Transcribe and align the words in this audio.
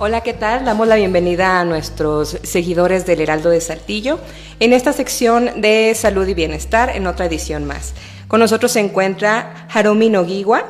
Hola, 0.00 0.20
¿qué 0.20 0.32
tal? 0.32 0.64
Damos 0.64 0.86
la 0.86 0.94
bienvenida 0.94 1.58
a 1.58 1.64
nuestros 1.64 2.38
seguidores 2.44 3.04
del 3.04 3.20
Heraldo 3.20 3.50
de 3.50 3.60
Saltillo 3.60 4.20
en 4.60 4.72
esta 4.72 4.92
sección 4.92 5.60
de 5.60 5.92
salud 5.96 6.24
y 6.28 6.34
bienestar 6.34 6.90
en 6.94 7.08
otra 7.08 7.26
edición 7.26 7.64
más. 7.64 7.94
Con 8.28 8.38
nosotros 8.38 8.70
se 8.70 8.78
encuentra 8.78 9.66
Harumi 9.74 10.08
Nogiwa, 10.08 10.62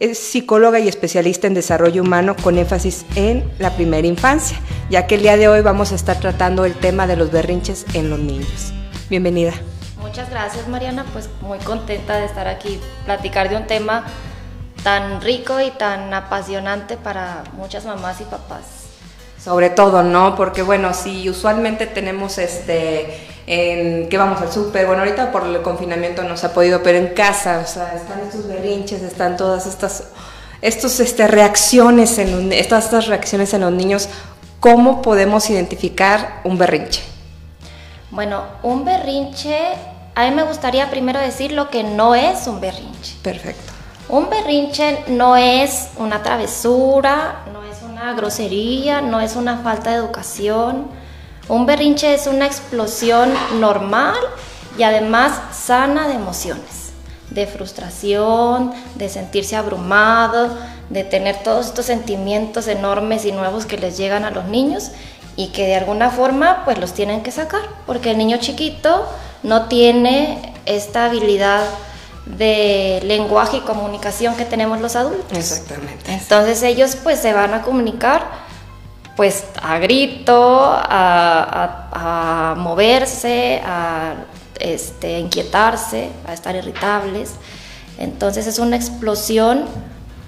es 0.00 0.18
psicóloga 0.18 0.80
y 0.80 0.88
especialista 0.88 1.46
en 1.46 1.54
desarrollo 1.54 2.02
humano 2.02 2.34
con 2.34 2.58
énfasis 2.58 3.06
en 3.14 3.48
la 3.60 3.70
primera 3.70 4.08
infancia, 4.08 4.58
ya 4.90 5.06
que 5.06 5.14
el 5.14 5.22
día 5.22 5.36
de 5.36 5.46
hoy 5.46 5.60
vamos 5.60 5.92
a 5.92 5.94
estar 5.94 6.18
tratando 6.18 6.64
el 6.64 6.74
tema 6.74 7.06
de 7.06 7.14
los 7.14 7.30
berrinches 7.30 7.86
en 7.94 8.10
los 8.10 8.18
niños. 8.18 8.72
Bienvenida. 9.08 9.52
Muchas 10.00 10.28
gracias 10.28 10.66
Mariana, 10.66 11.06
pues 11.12 11.30
muy 11.40 11.58
contenta 11.58 12.16
de 12.16 12.24
estar 12.24 12.48
aquí, 12.48 12.80
platicar 13.04 13.48
de 13.48 13.58
un 13.58 13.68
tema 13.68 14.06
tan 14.82 15.20
rico 15.20 15.60
y 15.60 15.70
tan 15.70 16.12
apasionante 16.12 16.96
para 16.96 17.44
muchas 17.54 17.84
mamás 17.84 18.20
y 18.20 18.24
papás. 18.24 18.62
Sobre 19.42 19.70
todo, 19.70 20.02
¿no? 20.02 20.36
Porque 20.36 20.62
bueno, 20.62 20.94
si 20.94 21.28
usualmente 21.28 21.86
tenemos 21.86 22.38
este, 22.38 23.28
en 23.46 24.08
que 24.08 24.16
vamos 24.16 24.40
al 24.40 24.52
súper, 24.52 24.86
bueno, 24.86 25.02
ahorita 25.02 25.32
por 25.32 25.46
el 25.46 25.62
confinamiento 25.62 26.22
no 26.22 26.36
se 26.36 26.46
ha 26.46 26.52
podido, 26.52 26.82
pero 26.82 26.98
en 26.98 27.08
casa, 27.08 27.60
o 27.64 27.66
sea, 27.66 27.94
están 27.94 28.20
estos 28.20 28.46
berrinches, 28.46 29.02
están 29.02 29.36
todas 29.36 29.66
estas 29.66 30.04
estos, 30.62 31.00
este, 31.00 31.26
reacciones, 31.26 32.18
en, 32.18 32.52
estas, 32.52 32.84
estas 32.84 33.08
reacciones 33.08 33.52
en 33.52 33.62
los 33.62 33.72
niños, 33.72 34.08
¿cómo 34.60 35.02
podemos 35.02 35.50
identificar 35.50 36.40
un 36.44 36.56
berrinche? 36.56 37.02
Bueno, 38.12 38.44
un 38.62 38.84
berrinche, 38.84 39.58
a 40.14 40.24
mí 40.24 40.30
me 40.30 40.44
gustaría 40.44 40.88
primero 40.88 41.18
decir 41.18 41.50
lo 41.52 41.68
que 41.68 41.82
no 41.82 42.14
es 42.14 42.46
un 42.46 42.60
berrinche. 42.60 43.16
Perfecto. 43.22 43.71
Un 44.12 44.28
berrinche 44.28 45.04
no 45.08 45.38
es 45.38 45.88
una 45.96 46.22
travesura, 46.22 47.46
no 47.50 47.64
es 47.64 47.80
una 47.80 48.12
grosería, 48.12 49.00
no 49.00 49.22
es 49.22 49.36
una 49.36 49.60
falta 49.60 49.88
de 49.88 49.96
educación. 49.96 50.88
Un 51.48 51.64
berrinche 51.64 52.12
es 52.12 52.26
una 52.26 52.44
explosión 52.44 53.32
normal 53.58 54.18
y 54.76 54.82
además 54.82 55.40
sana 55.54 56.08
de 56.08 56.16
emociones, 56.16 56.92
de 57.30 57.46
frustración, 57.46 58.74
de 58.96 59.08
sentirse 59.08 59.56
abrumado, 59.56 60.58
de 60.90 61.04
tener 61.04 61.42
todos 61.42 61.68
estos 61.68 61.86
sentimientos 61.86 62.68
enormes 62.68 63.24
y 63.24 63.32
nuevos 63.32 63.64
que 63.64 63.78
les 63.78 63.96
llegan 63.96 64.26
a 64.26 64.30
los 64.30 64.44
niños 64.44 64.90
y 65.36 65.52
que 65.52 65.64
de 65.66 65.76
alguna 65.76 66.10
forma 66.10 66.66
pues 66.66 66.76
los 66.76 66.92
tienen 66.92 67.22
que 67.22 67.30
sacar, 67.30 67.62
porque 67.86 68.10
el 68.10 68.18
niño 68.18 68.36
chiquito 68.36 69.08
no 69.42 69.68
tiene 69.68 70.52
esta 70.66 71.06
habilidad 71.06 71.64
de 72.26 73.00
lenguaje 73.04 73.58
y 73.58 73.60
comunicación 73.60 74.36
que 74.36 74.44
tenemos 74.44 74.80
los 74.80 74.96
adultos. 74.96 75.36
Exactamente. 75.36 76.12
Entonces 76.12 76.62
ellos 76.62 76.96
pues 77.02 77.18
se 77.18 77.32
van 77.32 77.54
a 77.54 77.62
comunicar 77.62 78.42
pues 79.16 79.44
a 79.60 79.78
grito, 79.78 80.60
a, 80.64 82.54
moverse, 82.56 83.60
a 83.64 84.14
este, 84.58 85.18
inquietarse, 85.18 86.10
a 86.26 86.32
estar 86.32 86.56
irritables. 86.56 87.32
Entonces 87.98 88.46
es 88.46 88.58
una 88.58 88.76
explosión 88.76 89.66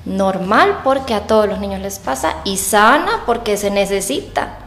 normal 0.05 0.81
porque 0.85 1.15
a 1.15 1.27
todos 1.27 1.49
los 1.49 1.61
niños 1.61 1.81
les 1.81 1.99
pasa 1.99 2.37
y 2.45 2.59
sana 2.59 3.23
porque 3.25 3.57
se 3.57 3.71
necesita 3.71 4.59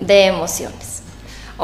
de 0.00 0.26
emociones. 0.26 1.02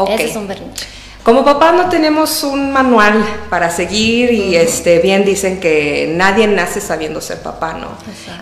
Ese 0.09 0.25
es 0.25 0.37
un 0.37 0.49
berrinche. 0.49 0.96
Como 1.27 1.45
papá 1.45 1.73
no 1.73 1.89
tenemos 1.89 2.45
un 2.45 2.71
manual 2.71 3.15
para 3.51 3.69
seguir 3.69 4.31
y 4.31 4.55
este 4.55 5.01
bien 5.01 5.25
dicen 5.25 5.59
que 5.59 6.15
nadie 6.17 6.47
nace 6.47 6.81
sabiendo 6.81 7.21
ser 7.21 7.43
papá, 7.43 7.73
¿no? 7.73 7.89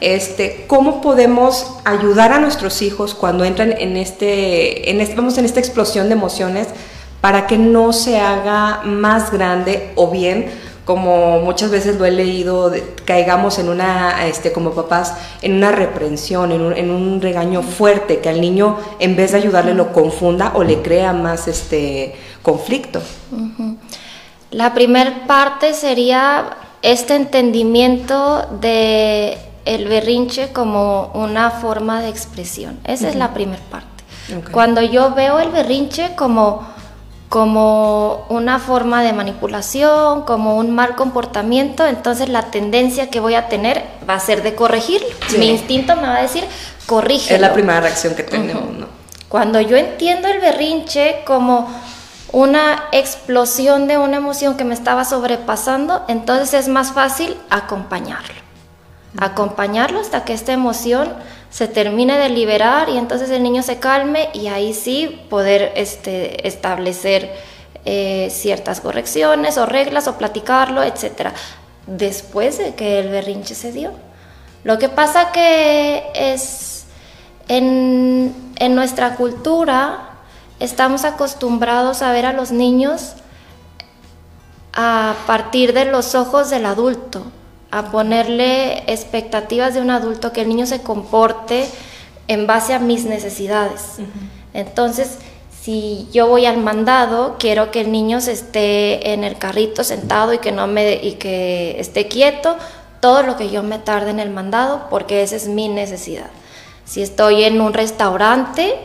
Este, 0.02 0.66
¿cómo 0.66 1.00
podemos 1.00 1.78
ayudar 1.86 2.34
a 2.34 2.40
nuestros 2.40 2.82
hijos 2.82 3.14
cuando 3.14 3.46
entran 3.46 3.72
en 3.72 3.96
este 3.96 4.90
en 4.90 5.00
este, 5.00 5.14
vamos 5.14 5.38
en 5.38 5.46
esta 5.46 5.60
explosión 5.60 6.08
de 6.08 6.12
emociones 6.12 6.68
para 7.22 7.46
que 7.46 7.56
no 7.56 7.94
se 7.94 8.20
haga 8.20 8.82
más 8.84 9.32
grande 9.32 9.92
o 9.94 10.10
bien 10.10 10.50
como 10.84 11.40
muchas 11.40 11.70
veces 11.70 11.98
lo 11.98 12.04
he 12.04 12.10
leído, 12.10 12.72
caigamos 13.04 13.58
en 13.58 13.68
una, 13.68 14.26
este, 14.26 14.52
como 14.52 14.72
papás, 14.72 15.14
en 15.40 15.54
una 15.54 15.72
reprensión, 15.72 16.52
en 16.52 16.60
un, 16.60 16.76
en 16.76 16.90
un, 16.90 17.22
regaño 17.22 17.62
fuerte, 17.62 18.20
que 18.20 18.28
al 18.28 18.40
niño 18.40 18.78
en 18.98 19.16
vez 19.16 19.32
de 19.32 19.38
ayudarle 19.38 19.74
lo 19.74 19.92
confunda 19.92 20.52
o 20.54 20.62
le 20.62 20.82
crea 20.82 21.12
más 21.12 21.48
este 21.48 22.14
conflicto. 22.42 23.00
La 24.50 24.74
primera 24.74 25.26
parte 25.26 25.72
sería 25.72 26.56
este 26.82 27.16
entendimiento 27.16 28.46
de 28.60 29.38
el 29.64 29.88
berrinche 29.88 30.52
como 30.52 31.10
una 31.14 31.50
forma 31.50 32.02
de 32.02 32.10
expresión. 32.10 32.78
Esa 32.84 33.08
es 33.08 33.16
la 33.16 33.32
primera 33.32 33.62
parte. 33.70 33.88
Cuando 34.52 34.82
yo 34.82 35.14
veo 35.14 35.38
el 35.38 35.50
berrinche 35.50 36.14
como 36.14 36.66
como 37.28 38.26
una 38.28 38.58
forma 38.58 39.02
de 39.02 39.12
manipulación, 39.12 40.22
como 40.22 40.56
un 40.56 40.70
mal 40.70 40.94
comportamiento, 40.94 41.86
entonces 41.86 42.28
la 42.28 42.50
tendencia 42.50 43.10
que 43.10 43.20
voy 43.20 43.34
a 43.34 43.48
tener 43.48 43.82
va 44.08 44.14
a 44.14 44.20
ser 44.20 44.42
de 44.42 44.54
corregirlo. 44.54 45.08
Mi 45.38 45.50
instinto 45.50 45.96
me 45.96 46.02
va 46.02 46.16
a 46.16 46.22
decir, 46.22 46.44
corrige. 46.86 47.34
Es 47.34 47.40
la 47.40 47.52
primera 47.52 47.80
reacción 47.80 48.14
que 48.14 48.22
tenemos, 48.22 48.70
¿no? 48.72 48.86
Cuando 49.28 49.60
yo 49.60 49.76
entiendo 49.76 50.28
el 50.28 50.40
berrinche 50.40 51.22
como 51.26 51.68
una 52.30 52.84
explosión 52.92 53.88
de 53.88 53.98
una 53.98 54.16
emoción 54.18 54.56
que 54.56 54.64
me 54.64 54.74
estaba 54.74 55.04
sobrepasando, 55.04 56.04
entonces 56.08 56.54
es 56.54 56.68
más 56.68 56.92
fácil 56.92 57.36
acompañarlo. 57.50 58.34
Acompañarlo 59.18 60.00
hasta 60.00 60.24
que 60.24 60.34
esta 60.34 60.52
emoción 60.52 61.12
se 61.54 61.68
termine 61.68 62.18
de 62.18 62.30
liberar 62.30 62.88
y 62.88 62.98
entonces 62.98 63.30
el 63.30 63.44
niño 63.44 63.62
se 63.62 63.78
calme 63.78 64.28
y 64.32 64.48
ahí 64.48 64.74
sí 64.74 65.24
poder 65.30 65.70
este, 65.76 66.48
establecer 66.48 67.32
eh, 67.84 68.26
ciertas 68.32 68.80
correcciones 68.80 69.56
o 69.56 69.64
reglas 69.64 70.08
o 70.08 70.18
platicarlo, 70.18 70.82
etc. 70.82 71.28
Después 71.86 72.58
de 72.58 72.74
que 72.74 72.98
el 72.98 73.08
berrinche 73.08 73.54
se 73.54 73.70
dio. 73.70 73.92
Lo 74.64 74.80
que 74.80 74.88
pasa 74.88 75.30
que 75.30 76.02
es 76.16 76.86
en, 77.46 78.34
en 78.56 78.74
nuestra 78.74 79.14
cultura 79.14 80.08
estamos 80.58 81.04
acostumbrados 81.04 82.02
a 82.02 82.10
ver 82.10 82.26
a 82.26 82.32
los 82.32 82.50
niños 82.50 83.12
a 84.72 85.14
partir 85.28 85.72
de 85.72 85.84
los 85.84 86.16
ojos 86.16 86.50
del 86.50 86.66
adulto 86.66 87.22
a 87.74 87.90
ponerle 87.90 88.84
expectativas 88.86 89.74
de 89.74 89.80
un 89.80 89.90
adulto, 89.90 90.32
que 90.32 90.42
el 90.42 90.48
niño 90.48 90.64
se 90.64 90.80
comporte 90.80 91.66
en 92.28 92.46
base 92.46 92.72
a 92.72 92.78
mis 92.78 93.04
necesidades. 93.04 93.96
Entonces, 94.52 95.18
si 95.60 96.08
yo 96.12 96.28
voy 96.28 96.46
al 96.46 96.58
mandado, 96.58 97.34
quiero 97.38 97.72
que 97.72 97.80
el 97.80 97.90
niño 97.90 98.20
se 98.20 98.30
esté 98.30 99.12
en 99.12 99.24
el 99.24 99.38
carrito 99.38 99.82
sentado 99.82 100.32
y 100.32 100.38
que 100.38 100.52
no 100.52 100.68
me 100.68 100.94
y 100.94 101.14
que 101.14 101.80
esté 101.80 102.06
quieto 102.06 102.56
todo 103.00 103.22
lo 103.22 103.36
que 103.36 103.50
yo 103.50 103.62
me 103.62 103.78
tarde 103.78 104.10
en 104.10 104.20
el 104.20 104.30
mandado, 104.30 104.86
porque 104.88 105.22
esa 105.22 105.34
es 105.34 105.48
mi 105.48 105.68
necesidad. 105.68 106.30
Si 106.84 107.02
estoy 107.02 107.42
en 107.42 107.60
un 107.60 107.74
restaurante, 107.74 108.78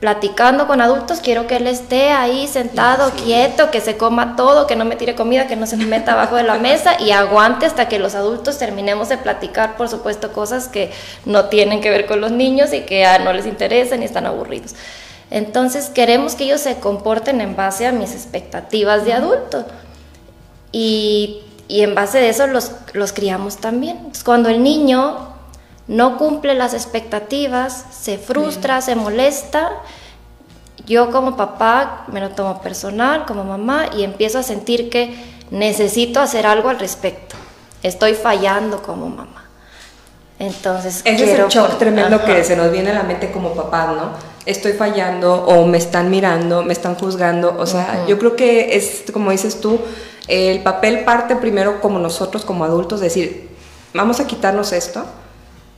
platicando 0.00 0.66
con 0.66 0.80
adultos, 0.80 1.20
quiero 1.20 1.46
que 1.46 1.56
él 1.56 1.66
esté 1.66 2.10
ahí 2.10 2.46
sentado, 2.46 3.10
quieto, 3.12 3.70
que 3.70 3.80
se 3.80 3.96
coma 3.96 4.36
todo, 4.36 4.66
que 4.66 4.76
no 4.76 4.84
me 4.84 4.96
tire 4.96 5.14
comida, 5.14 5.46
que 5.46 5.56
no 5.56 5.66
se 5.66 5.76
me 5.76 5.86
meta 5.86 6.12
abajo 6.12 6.36
de 6.36 6.42
la 6.42 6.58
mesa 6.58 7.00
y 7.00 7.12
aguante 7.12 7.64
hasta 7.64 7.88
que 7.88 7.98
los 7.98 8.14
adultos 8.14 8.58
terminemos 8.58 9.08
de 9.08 9.16
platicar, 9.16 9.76
por 9.76 9.88
supuesto, 9.88 10.32
cosas 10.32 10.68
que 10.68 10.90
no 11.24 11.46
tienen 11.46 11.80
que 11.80 11.90
ver 11.90 12.06
con 12.06 12.20
los 12.20 12.32
niños 12.32 12.72
y 12.72 12.80
que 12.80 13.06
no 13.24 13.32
les 13.32 13.46
interesan 13.46 14.02
y 14.02 14.04
están 14.04 14.26
aburridos. 14.26 14.74
Entonces 15.30 15.88
queremos 15.88 16.34
que 16.34 16.44
ellos 16.44 16.60
se 16.60 16.76
comporten 16.76 17.40
en 17.40 17.56
base 17.56 17.86
a 17.86 17.92
mis 17.92 18.12
expectativas 18.12 19.04
de 19.04 19.14
adulto 19.14 19.64
y, 20.70 21.40
y 21.66 21.82
en 21.82 21.94
base 21.94 22.18
de 22.18 22.28
eso 22.28 22.46
los, 22.46 22.72
los 22.92 23.12
criamos 23.12 23.56
también. 23.56 24.12
Cuando 24.24 24.48
el 24.48 24.62
niño 24.62 25.33
no 25.86 26.16
cumple 26.18 26.54
las 26.54 26.74
expectativas, 26.74 27.84
se 27.90 28.18
frustra, 28.18 28.80
se 28.80 28.94
molesta, 28.94 29.70
yo 30.86 31.10
como 31.10 31.36
papá 31.36 32.04
me 32.08 32.20
lo 32.20 32.30
tomo 32.30 32.60
personal, 32.60 33.24
como 33.26 33.44
mamá, 33.44 33.86
y 33.96 34.04
empiezo 34.04 34.38
a 34.38 34.42
sentir 34.42 34.90
que 34.90 35.14
necesito 35.50 36.20
hacer 36.20 36.46
algo 36.46 36.68
al 36.68 36.78
respecto. 36.78 37.36
Estoy 37.82 38.14
fallando 38.14 38.82
como 38.82 39.08
mamá. 39.08 39.44
Entonces, 40.38 41.02
Ese 41.04 41.32
es 41.32 41.38
el 41.38 41.48
shock 41.48 41.78
tremendo 41.78 42.22
que 42.24 42.42
se 42.44 42.56
nos 42.56 42.70
viene 42.72 42.90
a 42.90 42.94
la 42.94 43.02
mente 43.02 43.30
como 43.30 43.54
papá, 43.54 43.86
¿no? 43.86 44.10
Estoy 44.46 44.72
fallando 44.72 45.34
o 45.34 45.66
me 45.66 45.78
están 45.78 46.10
mirando, 46.10 46.62
me 46.62 46.72
están 46.72 46.96
juzgando. 46.96 47.56
O 47.58 47.66
sea, 47.66 48.04
yo 48.06 48.18
creo 48.18 48.36
que 48.36 48.76
es, 48.76 49.04
como 49.12 49.30
dices 49.30 49.60
tú, 49.60 49.80
el 50.26 50.62
papel 50.62 51.04
parte 51.04 51.36
primero 51.36 51.80
como 51.80 51.98
nosotros, 51.98 52.44
como 52.44 52.64
adultos, 52.64 53.00
decir, 53.00 53.48
vamos 53.94 54.20
a 54.20 54.26
quitarnos 54.26 54.72
esto, 54.72 55.06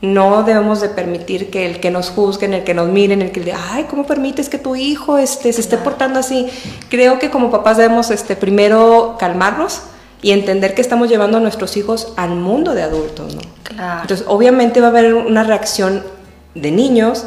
no 0.03 0.43
debemos 0.43 0.81
de 0.81 0.91
permitir 0.91 1.51
que 1.51 1.67
el 1.67 1.81
que 1.81 1.91
nos 1.91 2.11
juzguen, 2.11 2.53
el 2.53 2.65
que 2.65 2.75
nos 2.75 2.89
miren, 2.89 3.23
el 3.23 3.33
que 3.33 3.41
le 3.41 3.53
ay, 3.53 3.85
¿cómo 3.85 4.07
permites 4.07 4.49
que 4.49 4.59
tu 4.59 4.77
hijo 4.77 5.17
este, 5.19 5.53
se 5.53 5.61
esté 5.61 5.79
portando 5.79 6.19
así? 6.19 6.49
Creo 6.91 7.19
que 7.19 7.31
como 7.31 7.51
papás 7.51 7.79
debemos 7.79 8.11
este, 8.11 8.37
primero 8.37 9.17
calmarnos 9.19 9.83
y 10.21 10.33
entender 10.33 10.75
que 10.75 10.83
estamos 10.83 11.09
llevando 11.09 11.39
a 11.39 11.41
nuestros 11.41 11.77
hijos 11.77 12.13
al 12.17 12.31
mundo 12.31 12.75
de 12.75 12.83
adultos, 12.83 13.35
¿no? 13.35 13.43
Claro. 13.63 14.03
Entonces, 14.03 14.27
obviamente 14.29 14.81
va 14.81 14.89
a 14.89 14.91
haber 14.91 15.15
una 15.15 15.45
reacción 15.45 16.03
de 16.55 16.71
niños, 16.71 17.25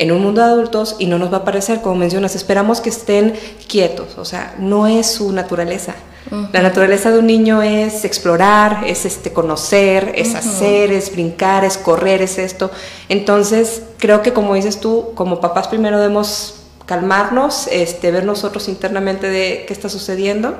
en 0.00 0.12
un 0.12 0.22
mundo 0.22 0.40
de 0.40 0.48
adultos 0.48 0.96
y 0.98 1.04
no 1.04 1.18
nos 1.18 1.30
va 1.30 1.38
a 1.38 1.44
parecer, 1.44 1.82
como 1.82 1.96
mencionas, 1.96 2.34
esperamos 2.34 2.80
que 2.80 2.88
estén 2.88 3.34
quietos, 3.68 4.16
o 4.16 4.24
sea, 4.24 4.54
no 4.58 4.86
es 4.86 5.06
su 5.06 5.30
naturaleza. 5.30 5.94
La 6.52 6.62
naturaleza 6.62 7.10
de 7.10 7.18
un 7.18 7.26
niño 7.26 7.60
es 7.60 8.04
explorar, 8.04 8.84
es 8.86 9.04
este 9.04 9.32
conocer, 9.32 10.12
es 10.14 10.34
hacer, 10.34 10.92
es 10.92 11.12
brincar, 11.12 11.64
es 11.64 11.76
correr, 11.76 12.22
es 12.22 12.38
esto. 12.38 12.70
Entonces, 13.08 13.82
creo 13.98 14.22
que 14.22 14.32
como 14.32 14.54
dices 14.54 14.80
tú, 14.80 15.12
como 15.14 15.40
papás 15.40 15.68
primero 15.68 15.98
debemos 15.98 16.54
calmarnos, 16.86 17.68
este, 17.70 18.10
ver 18.10 18.24
nosotros 18.24 18.68
internamente 18.68 19.28
de 19.28 19.64
qué 19.66 19.72
está 19.72 19.88
sucediendo 19.88 20.56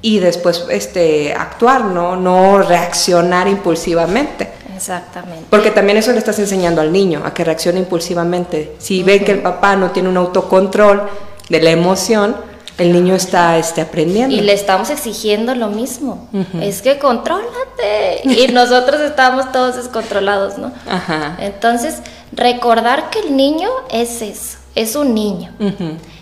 y 0.00 0.20
después 0.20 0.64
este, 0.70 1.34
actuar, 1.34 1.86
¿no? 1.86 2.16
no 2.16 2.58
reaccionar 2.58 3.48
impulsivamente. 3.48 4.63
Exactamente. 4.84 5.46
Porque 5.48 5.70
también 5.70 5.96
eso 5.96 6.12
le 6.12 6.18
estás 6.18 6.38
enseñando 6.38 6.82
al 6.82 6.92
niño, 6.92 7.22
a 7.24 7.32
que 7.32 7.42
reaccione 7.42 7.78
impulsivamente. 7.78 8.76
Si 8.78 9.02
ve 9.02 9.24
que 9.24 9.32
el 9.32 9.40
papá 9.40 9.76
no 9.76 9.92
tiene 9.92 10.10
un 10.10 10.18
autocontrol 10.18 11.08
de 11.48 11.60
la 11.62 11.70
emoción, 11.70 12.36
el 12.76 12.92
niño 12.92 13.14
está 13.14 13.56
este, 13.56 13.80
aprendiendo. 13.80 14.36
Y 14.36 14.40
le 14.40 14.52
estamos 14.52 14.90
exigiendo 14.90 15.54
lo 15.54 15.68
mismo. 15.68 16.28
Es 16.60 16.82
que 16.82 16.98
contrólate. 16.98 18.20
Y 18.24 18.48
nosotros 18.52 19.00
estamos 19.00 19.50
todos 19.52 19.76
descontrolados, 19.76 20.58
¿no? 20.58 20.70
Ajá. 20.86 21.38
Entonces, 21.40 22.00
recordar 22.32 23.08
que 23.08 23.20
el 23.20 23.36
niño 23.38 23.70
es 23.90 24.20
eso, 24.20 24.58
es 24.74 24.96
un 24.96 25.14
niño. 25.14 25.50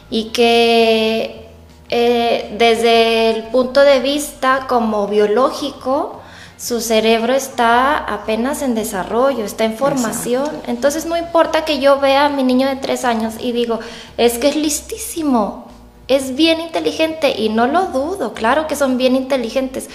Y 0.08 0.26
que 0.26 1.48
eh, 1.88 2.54
desde 2.58 3.30
el 3.30 3.42
punto 3.44 3.80
de 3.80 3.98
vista 3.98 4.66
como 4.68 5.08
biológico, 5.08 6.21
su 6.62 6.80
cerebro 6.80 7.34
está 7.34 7.96
apenas 7.96 8.62
en 8.62 8.76
desarrollo, 8.76 9.44
está 9.44 9.64
en 9.64 9.76
formación. 9.76 10.48
Entonces 10.68 11.06
no 11.06 11.16
importa 11.16 11.64
que 11.64 11.80
yo 11.80 11.98
vea 11.98 12.26
a 12.26 12.28
mi 12.28 12.44
niño 12.44 12.68
de 12.68 12.76
tres 12.76 13.04
años 13.04 13.34
y 13.40 13.50
digo, 13.50 13.80
es 14.16 14.38
que 14.38 14.48
es 14.48 14.54
listísimo, 14.54 15.66
es 16.06 16.36
bien 16.36 16.60
inteligente 16.60 17.34
y 17.36 17.48
no 17.48 17.66
lo 17.66 17.86
dudo, 17.86 18.32
claro 18.32 18.68
que 18.68 18.76
son 18.76 18.96
bien 18.96 19.16
inteligentes. 19.16 19.88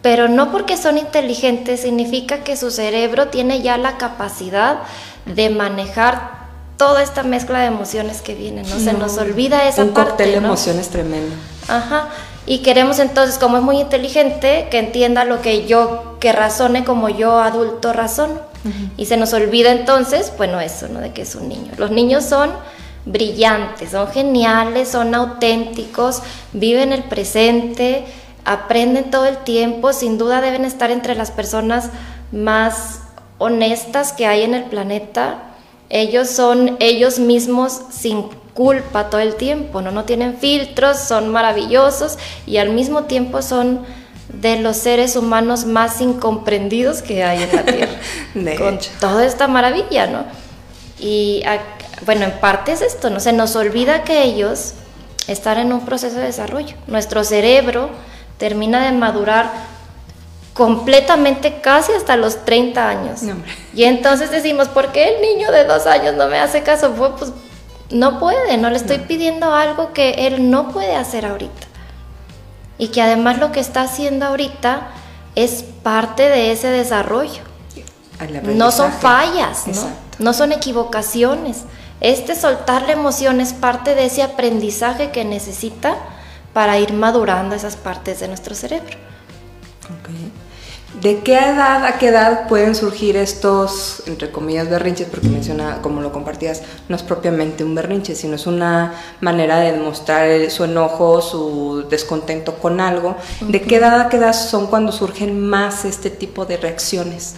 Pero 0.00 0.28
no 0.28 0.52
porque 0.52 0.76
son 0.76 0.96
inteligentes 0.96 1.80
significa 1.80 2.44
que 2.44 2.56
su 2.56 2.70
cerebro 2.70 3.26
tiene 3.26 3.60
ya 3.60 3.78
la 3.78 3.98
capacidad 3.98 4.82
de 5.26 5.50
manejar 5.50 6.38
toda 6.76 7.02
esta 7.02 7.24
mezcla 7.24 7.58
de 7.58 7.66
emociones 7.66 8.22
que 8.22 8.36
vienen, 8.36 8.64
¿no? 8.70 8.78
Se 8.78 8.92
nos 8.92 9.18
olvida 9.18 9.66
esa 9.66 9.78
parte. 9.86 10.00
Un 10.00 10.06
cóctel 10.06 10.30
de 10.30 10.36
emociones 10.36 10.88
tremendo. 10.88 11.34
Ajá. 11.66 12.10
Y 12.50 12.60
queremos 12.60 12.98
entonces, 12.98 13.36
como 13.36 13.58
es 13.58 13.62
muy 13.62 13.78
inteligente, 13.78 14.68
que 14.70 14.78
entienda 14.78 15.26
lo 15.26 15.42
que 15.42 15.66
yo, 15.66 16.16
que 16.18 16.32
razone 16.32 16.82
como 16.82 17.10
yo 17.10 17.40
adulto 17.40 17.92
razono. 17.92 18.40
Y 18.96 19.04
se 19.04 19.18
nos 19.18 19.34
olvida 19.34 19.70
entonces, 19.70 20.32
bueno, 20.38 20.58
eso, 20.58 20.88
¿no? 20.88 21.00
De 21.00 21.12
que 21.12 21.22
es 21.22 21.34
un 21.34 21.46
niño. 21.48 21.72
Los 21.76 21.90
niños 21.90 22.24
son 22.24 22.50
brillantes, 23.04 23.90
son 23.90 24.08
geniales, 24.08 24.88
son 24.88 25.14
auténticos, 25.14 26.22
viven 26.54 26.92
el 26.94 27.04
presente, 27.04 28.06
aprenden 28.46 29.10
todo 29.10 29.26
el 29.26 29.36
tiempo, 29.38 29.92
sin 29.92 30.16
duda 30.16 30.40
deben 30.40 30.64
estar 30.64 30.90
entre 30.90 31.14
las 31.14 31.30
personas 31.30 31.90
más 32.32 33.00
honestas 33.36 34.14
que 34.14 34.26
hay 34.26 34.42
en 34.42 34.54
el 34.54 34.64
planeta. 34.64 35.42
Ellos 35.90 36.30
son 36.30 36.78
ellos 36.80 37.18
mismos 37.18 37.82
sin 37.90 38.24
culpa 38.58 39.08
todo 39.08 39.20
el 39.20 39.36
tiempo, 39.36 39.82
¿no? 39.82 39.92
no 39.92 40.02
tienen 40.02 40.36
filtros, 40.36 40.98
son 40.98 41.28
maravillosos 41.28 42.18
y 42.44 42.56
al 42.56 42.70
mismo 42.70 43.04
tiempo 43.04 43.40
son 43.40 43.86
de 44.28 44.58
los 44.58 44.76
seres 44.78 45.14
humanos 45.14 45.64
más 45.64 46.00
incomprendidos 46.00 47.00
que 47.00 47.22
hay 47.22 47.44
en 47.44 47.54
la 47.54 47.62
Tierra. 47.62 48.00
con 48.58 48.80
toda 48.98 49.24
esta 49.24 49.46
maravilla, 49.46 50.08
¿no? 50.08 50.24
Y 50.98 51.44
bueno, 52.04 52.24
en 52.24 52.32
parte 52.40 52.72
es 52.72 52.82
esto, 52.82 53.10
¿no? 53.10 53.20
Se 53.20 53.32
nos 53.32 53.54
olvida 53.54 54.02
que 54.02 54.24
ellos 54.24 54.74
están 55.28 55.58
en 55.58 55.72
un 55.72 55.84
proceso 55.84 56.16
de 56.16 56.24
desarrollo. 56.24 56.74
Nuestro 56.88 57.22
cerebro 57.22 57.90
termina 58.38 58.84
de 58.84 58.90
madurar 58.90 59.52
completamente 60.52 61.60
casi 61.60 61.92
hasta 61.92 62.16
los 62.16 62.44
30 62.44 62.88
años. 62.88 63.20
y 63.72 63.84
entonces 63.84 64.32
decimos, 64.32 64.66
¿por 64.66 64.90
qué 64.90 65.14
el 65.14 65.22
niño 65.22 65.52
de 65.52 65.62
dos 65.62 65.86
años 65.86 66.16
no 66.16 66.26
me 66.26 66.40
hace 66.40 66.64
caso? 66.64 66.90
Pues 66.90 67.30
no 67.90 68.18
puede, 68.18 68.56
no 68.58 68.70
le 68.70 68.76
estoy 68.76 68.98
pidiendo 68.98 69.54
algo 69.54 69.92
que 69.92 70.26
él 70.26 70.50
no 70.50 70.70
puede 70.70 70.96
hacer 70.96 71.26
ahorita. 71.26 71.66
Y 72.76 72.88
que 72.88 73.02
además 73.02 73.38
lo 73.38 73.50
que 73.50 73.60
está 73.60 73.82
haciendo 73.82 74.26
ahorita 74.26 74.88
es 75.34 75.64
parte 75.82 76.28
de 76.28 76.52
ese 76.52 76.68
desarrollo. 76.68 77.42
No 78.54 78.72
son 78.72 78.92
fallas, 78.92 79.66
¿no? 79.66 79.88
no 80.18 80.32
son 80.32 80.52
equivocaciones. 80.52 81.64
Este 82.00 82.34
soltar 82.34 82.82
la 82.82 82.92
emoción 82.92 83.40
es 83.40 83.52
parte 83.52 83.94
de 83.94 84.06
ese 84.06 84.22
aprendizaje 84.22 85.10
que 85.10 85.24
necesita 85.24 85.96
para 86.52 86.78
ir 86.78 86.92
madurando 86.92 87.54
esas 87.54 87.76
partes 87.76 88.20
de 88.20 88.28
nuestro 88.28 88.54
cerebro. 88.54 88.96
¿De 90.94 91.20
qué 91.20 91.34
edad 91.34 91.84
a 91.84 91.98
qué 91.98 92.08
edad 92.08 92.48
pueden 92.48 92.74
surgir 92.74 93.16
estos, 93.16 94.02
entre 94.06 94.32
comillas, 94.32 94.70
berrinches? 94.70 95.06
Porque 95.06 95.28
menciona, 95.28 95.82
como 95.82 96.00
lo 96.00 96.12
compartías, 96.12 96.62
no 96.88 96.96
es 96.96 97.02
propiamente 97.02 97.62
un 97.62 97.74
berrinche, 97.74 98.14
sino 98.14 98.36
es 98.36 98.46
una 98.46 98.94
manera 99.20 99.60
de 99.60 99.72
demostrar 99.72 100.50
su 100.50 100.64
enojo, 100.64 101.20
su 101.20 101.86
descontento 101.90 102.54
con 102.54 102.80
algo. 102.80 103.16
¿De 103.42 103.60
qué 103.60 103.76
edad 103.76 104.00
a 104.00 104.08
qué 104.08 104.16
edad 104.16 104.32
son 104.32 104.66
cuando 104.68 104.90
surgen 104.90 105.38
más 105.38 105.84
este 105.84 106.08
tipo 106.08 106.46
de 106.46 106.56
reacciones? 106.56 107.36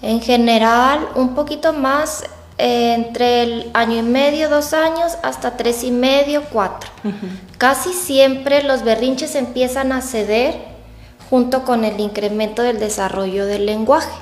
En 0.00 0.20
general, 0.20 1.08
un 1.16 1.34
poquito 1.34 1.72
más 1.72 2.22
eh, 2.56 2.94
entre 2.94 3.42
el 3.42 3.70
año 3.74 3.98
y 3.98 4.02
medio, 4.02 4.48
dos 4.48 4.74
años, 4.74 5.18
hasta 5.24 5.56
tres 5.56 5.82
y 5.82 5.90
medio, 5.90 6.44
cuatro. 6.52 6.88
Casi 7.58 7.92
siempre 7.92 8.62
los 8.62 8.84
berrinches 8.84 9.34
empiezan 9.34 9.90
a 9.90 10.00
ceder 10.02 10.73
junto 11.30 11.64
con 11.64 11.84
el 11.84 12.00
incremento 12.00 12.62
del 12.62 12.78
desarrollo 12.78 13.46
del 13.46 13.66
lenguaje. 13.66 14.12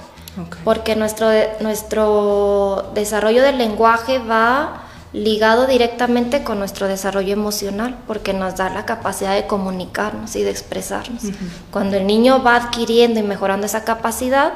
Porque 0.64 0.96
nuestro, 0.96 1.28
nuestro 1.60 2.90
desarrollo 2.94 3.42
del 3.42 3.58
lenguaje 3.58 4.18
va 4.18 4.82
ligado 5.12 5.66
directamente 5.66 6.42
con 6.42 6.58
nuestro 6.58 6.88
desarrollo 6.88 7.34
emocional, 7.34 7.98
porque 8.06 8.32
nos 8.32 8.56
da 8.56 8.70
la 8.70 8.86
capacidad 8.86 9.34
de 9.34 9.46
comunicarnos 9.46 10.34
y 10.36 10.42
de 10.42 10.50
expresarnos. 10.50 11.24
Cuando 11.70 11.96
el 11.96 12.06
niño 12.06 12.42
va 12.42 12.56
adquiriendo 12.56 13.20
y 13.20 13.22
mejorando 13.22 13.66
esa 13.66 13.84
capacidad, 13.84 14.52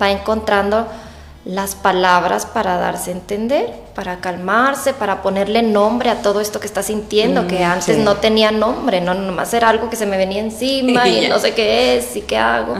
va 0.00 0.10
encontrando 0.12 0.86
las 1.46 1.76
palabras 1.76 2.44
para 2.44 2.76
darse 2.76 3.10
a 3.10 3.12
entender, 3.14 3.72
para 3.94 4.18
calmarse, 4.18 4.92
para 4.92 5.22
ponerle 5.22 5.62
nombre 5.62 6.10
a 6.10 6.20
todo 6.20 6.40
esto 6.40 6.58
que 6.58 6.66
está 6.66 6.82
sintiendo, 6.82 7.46
que 7.46 7.60
mm, 7.60 7.70
antes 7.70 7.98
no 7.98 8.16
tenía 8.16 8.50
nombre, 8.50 9.00
no 9.00 9.14
nomás 9.14 9.54
era 9.54 9.68
algo 9.68 9.88
que 9.88 9.94
se 9.94 10.06
me 10.06 10.16
venía 10.16 10.40
encima 10.40 11.08
y 11.08 11.28
no 11.28 11.38
sé 11.40 11.54
qué 11.54 11.98
es 11.98 12.16
y 12.16 12.22
qué 12.22 12.36
hago. 12.36 12.74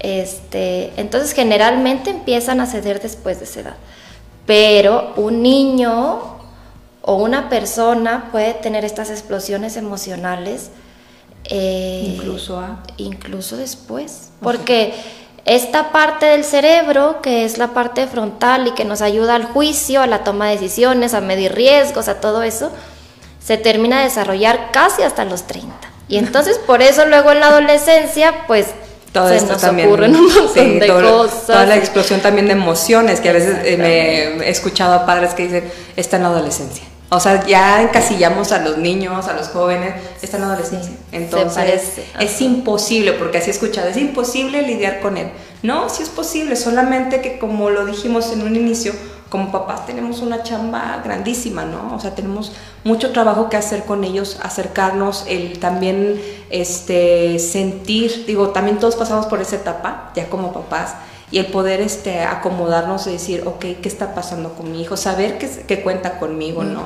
Este, 0.00 0.92
entonces 0.98 1.32
generalmente 1.32 2.10
empiezan 2.10 2.60
a 2.60 2.66
ceder 2.66 3.00
después 3.00 3.38
de 3.38 3.46
esa 3.46 3.60
edad. 3.60 3.76
Pero 4.44 5.14
un 5.16 5.40
niño 5.40 6.36
o 7.00 7.14
una 7.14 7.48
persona 7.48 8.28
puede 8.30 8.52
tener 8.52 8.84
estas 8.84 9.08
explosiones 9.08 9.78
emocionales 9.78 10.68
eh, 11.44 12.16
incluso, 12.16 12.62
incluso 12.98 13.56
después, 13.56 14.30
porque 14.42 14.92
esta 15.44 15.92
parte 15.92 16.26
del 16.26 16.44
cerebro, 16.44 17.20
que 17.22 17.44
es 17.44 17.58
la 17.58 17.68
parte 17.68 18.06
frontal 18.06 18.68
y 18.68 18.70
que 18.72 18.84
nos 18.84 19.02
ayuda 19.02 19.34
al 19.34 19.44
juicio, 19.44 20.00
a 20.00 20.06
la 20.06 20.24
toma 20.24 20.48
de 20.48 20.52
decisiones, 20.54 21.12
a 21.12 21.20
medir 21.20 21.54
riesgos, 21.54 22.08
a 22.08 22.20
todo 22.20 22.42
eso, 22.42 22.70
se 23.44 23.58
termina 23.58 23.98
de 23.98 24.04
desarrollar 24.04 24.70
casi 24.72 25.02
hasta 25.02 25.24
los 25.24 25.46
30. 25.46 25.68
Y 26.08 26.16
entonces 26.16 26.58
por 26.58 26.80
eso 26.80 27.04
luego 27.06 27.32
en 27.32 27.40
la 27.40 27.48
adolescencia, 27.48 28.46
pues 28.46 28.68
todo 29.12 29.28
se 29.28 29.46
nos 29.46 29.62
ocurren 29.62 30.16
un 30.16 30.34
montón 30.34 30.78
de 30.78 30.88
cosas. 30.88 31.46
Toda 31.46 31.66
la 31.66 31.76
explosión 31.76 32.20
también 32.20 32.46
de 32.46 32.52
emociones, 32.52 33.20
que 33.20 33.28
a 33.28 33.32
veces 33.32 33.58
eh, 33.64 33.76
me 33.76 34.46
he 34.46 34.50
escuchado 34.50 34.94
a 34.94 35.06
padres 35.06 35.34
que 35.34 35.44
dicen, 35.44 35.70
está 35.94 36.16
en 36.16 36.22
la 36.22 36.30
adolescencia. 36.30 36.84
O 37.14 37.20
sea, 37.20 37.46
ya 37.46 37.82
encasillamos 37.82 38.52
a 38.52 38.58
los 38.58 38.78
niños, 38.78 39.26
a 39.28 39.34
los 39.34 39.48
jóvenes, 39.48 39.94
están 40.20 40.42
en 40.42 40.48
la 40.48 40.54
adolescencia. 40.54 40.94
Entonces, 41.12 42.00
es 42.18 42.40
imposible, 42.40 43.12
porque 43.12 43.38
así 43.38 43.50
he 43.50 43.52
escuchado, 43.52 43.88
es 43.88 43.96
imposible 43.96 44.62
lidiar 44.62 45.00
con 45.00 45.16
él. 45.16 45.30
No, 45.62 45.88
sí 45.88 46.02
es 46.02 46.08
posible, 46.08 46.56
solamente 46.56 47.20
que 47.20 47.38
como 47.38 47.70
lo 47.70 47.86
dijimos 47.86 48.32
en 48.32 48.42
un 48.42 48.56
inicio, 48.56 48.92
como 49.30 49.50
papás 49.50 49.86
tenemos 49.86 50.20
una 50.20 50.42
chamba 50.42 51.00
grandísima, 51.04 51.64
¿no? 51.64 51.94
O 51.96 52.00
sea, 52.00 52.14
tenemos 52.14 52.52
mucho 52.84 53.10
trabajo 53.12 53.48
que 53.48 53.56
hacer 53.56 53.84
con 53.84 54.04
ellos, 54.04 54.38
acercarnos, 54.42 55.24
el 55.26 55.58
también 55.58 56.20
este, 56.50 57.38
sentir, 57.38 58.26
digo, 58.26 58.50
también 58.50 58.78
todos 58.78 58.94
pasamos 58.94 59.26
por 59.26 59.40
esa 59.40 59.56
etapa, 59.56 60.12
ya 60.14 60.28
como 60.28 60.52
papás, 60.52 60.94
y 61.30 61.38
el 61.38 61.46
poder 61.46 61.80
este, 61.80 62.22
acomodarnos 62.22 63.06
y 63.06 63.12
decir, 63.12 63.42
ok, 63.46 63.60
¿qué 63.60 63.88
está 63.88 64.14
pasando 64.14 64.54
con 64.54 64.70
mi 64.70 64.82
hijo? 64.82 64.96
Saber 64.96 65.38
que, 65.38 65.48
que 65.48 65.82
cuenta 65.82 66.18
conmigo, 66.18 66.64
¿no? 66.64 66.84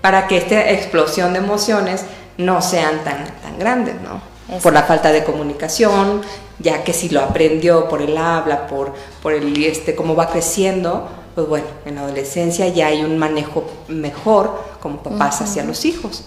Para 0.00 0.26
que 0.26 0.36
esta 0.36 0.70
explosión 0.70 1.32
de 1.32 1.38
emociones 1.38 2.04
no 2.38 2.60
sean 2.62 3.02
tan, 3.04 3.24
tan 3.42 3.58
grandes, 3.58 3.94
¿no? 4.02 4.20
Por 4.60 4.72
la 4.72 4.82
falta 4.82 5.10
de 5.10 5.24
comunicación, 5.24 6.22
ya 6.58 6.84
que 6.84 6.92
si 6.92 7.08
lo 7.08 7.20
aprendió 7.20 7.88
por 7.88 8.00
el 8.02 8.16
habla, 8.16 8.66
por, 8.66 8.92
por 9.22 9.32
el, 9.32 9.64
este, 9.64 9.96
cómo 9.96 10.14
va 10.14 10.28
creciendo, 10.30 11.08
pues 11.34 11.48
bueno, 11.48 11.66
en 11.84 11.96
la 11.96 12.02
adolescencia 12.02 12.68
ya 12.68 12.86
hay 12.86 13.02
un 13.02 13.18
manejo 13.18 13.64
mejor 13.88 14.62
como 14.80 15.02
papás 15.02 15.42
hacia 15.42 15.64
los 15.64 15.84
hijos. 15.84 16.24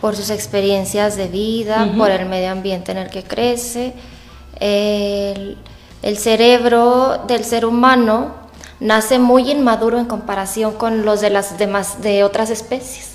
Por 0.00 0.16
sus 0.16 0.30
experiencias 0.30 1.16
de 1.16 1.28
vida, 1.28 1.92
por 1.96 2.10
el 2.10 2.26
medio 2.26 2.50
ambiente 2.50 2.92
en 2.92 2.98
el 2.98 3.10
que 3.10 3.22
crece. 3.22 3.92
El, 4.58 5.58
el 6.02 6.16
cerebro 6.16 7.24
del 7.26 7.44
ser 7.44 7.64
humano 7.64 8.34
nace 8.80 9.18
muy 9.18 9.50
inmaduro 9.50 9.98
en 9.98 10.06
comparación 10.06 10.72
con 10.74 11.04
los 11.04 11.20
de 11.20 11.30
las 11.30 11.58
demás 11.58 12.00
de 12.02 12.24
otras 12.24 12.50
especies. 12.50 13.10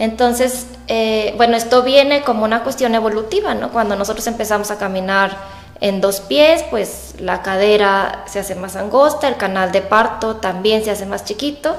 Entonces, 0.00 0.66
eh, 0.88 1.32
bueno, 1.36 1.56
esto 1.56 1.84
viene 1.84 2.22
como 2.22 2.44
una 2.44 2.64
cuestión 2.64 2.96
evolutiva, 2.96 3.54
¿no? 3.54 3.70
Cuando 3.70 3.94
nosotros 3.94 4.26
empezamos 4.26 4.72
a 4.72 4.78
caminar 4.78 5.36
en 5.80 6.00
dos 6.00 6.20
pies, 6.20 6.64
pues 6.70 7.14
la 7.20 7.42
cadera 7.42 8.24
se 8.26 8.40
hace 8.40 8.56
más 8.56 8.74
angosta, 8.74 9.28
el 9.28 9.36
canal 9.36 9.70
de 9.70 9.82
parto 9.82 10.36
también 10.36 10.84
se 10.84 10.90
hace 10.90 11.06
más 11.06 11.24
chiquito 11.24 11.76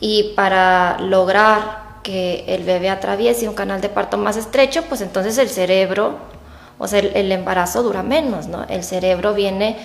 y 0.00 0.34
para 0.36 0.98
lograr 1.00 1.88
que 2.02 2.44
el 2.46 2.62
bebé 2.64 2.88
atraviese 2.90 3.48
un 3.48 3.54
canal 3.54 3.80
de 3.80 3.88
parto 3.88 4.16
más 4.16 4.36
estrecho, 4.36 4.84
pues 4.88 5.00
entonces 5.00 5.38
el 5.38 5.48
cerebro, 5.48 6.18
o 6.78 6.86
sea, 6.88 7.00
el, 7.00 7.32
embarazo 7.32 7.82
dura 7.82 8.02
menos, 8.02 8.46
¿no? 8.46 8.64
El 8.68 8.84
cerebro 8.84 9.34
viene 9.34 9.76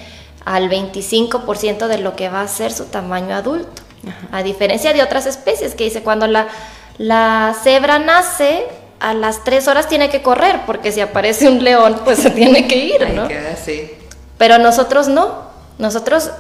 al 0.46 0.70
25% 0.70 1.88
de 1.88 1.98
lo 1.98 2.16
que 2.16 2.30
va 2.30 2.42
a 2.42 2.48
ser 2.48 2.72
su 2.72 2.86
tamaño 2.86 3.36
adulto. 3.36 3.82
A 4.32 4.44
diferencia 4.44 4.92
de 4.94 5.02
otras 5.02 5.26
especies 5.26 5.76
que 5.76 5.86
dice 5.86 6.04
cuando 6.04 6.28
la, 6.28 6.48
la 6.98 7.56
cebra 7.64 8.00
nace, 8.00 8.66
a 9.00 9.14
las 9.14 9.44
tres 9.44 9.68
horas 9.68 9.88
tiene 9.88 10.10
que 10.10 10.22
correr, 10.22 10.62
porque 10.66 10.92
si 10.92 11.02
aparece 11.02 11.48
un 11.48 11.64
león, 11.64 12.02
pues 12.04 12.20
se 12.20 12.30
tiene 12.30 12.68
que 12.68 12.78
ir, 12.78 13.10
¿no? 13.14 13.28
Pero 14.38 14.58
nosotros 14.60 15.08
no. 15.08 15.44
Nosotros 15.78 16.32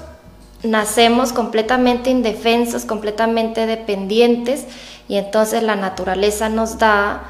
nacemos 0.61 1.33
completamente 1.33 2.09
indefensos, 2.09 2.85
completamente 2.85 3.65
dependientes, 3.65 4.65
y 5.07 5.17
entonces 5.17 5.63
la 5.63 5.75
naturaleza 5.75 6.49
nos 6.49 6.77
da 6.77 7.23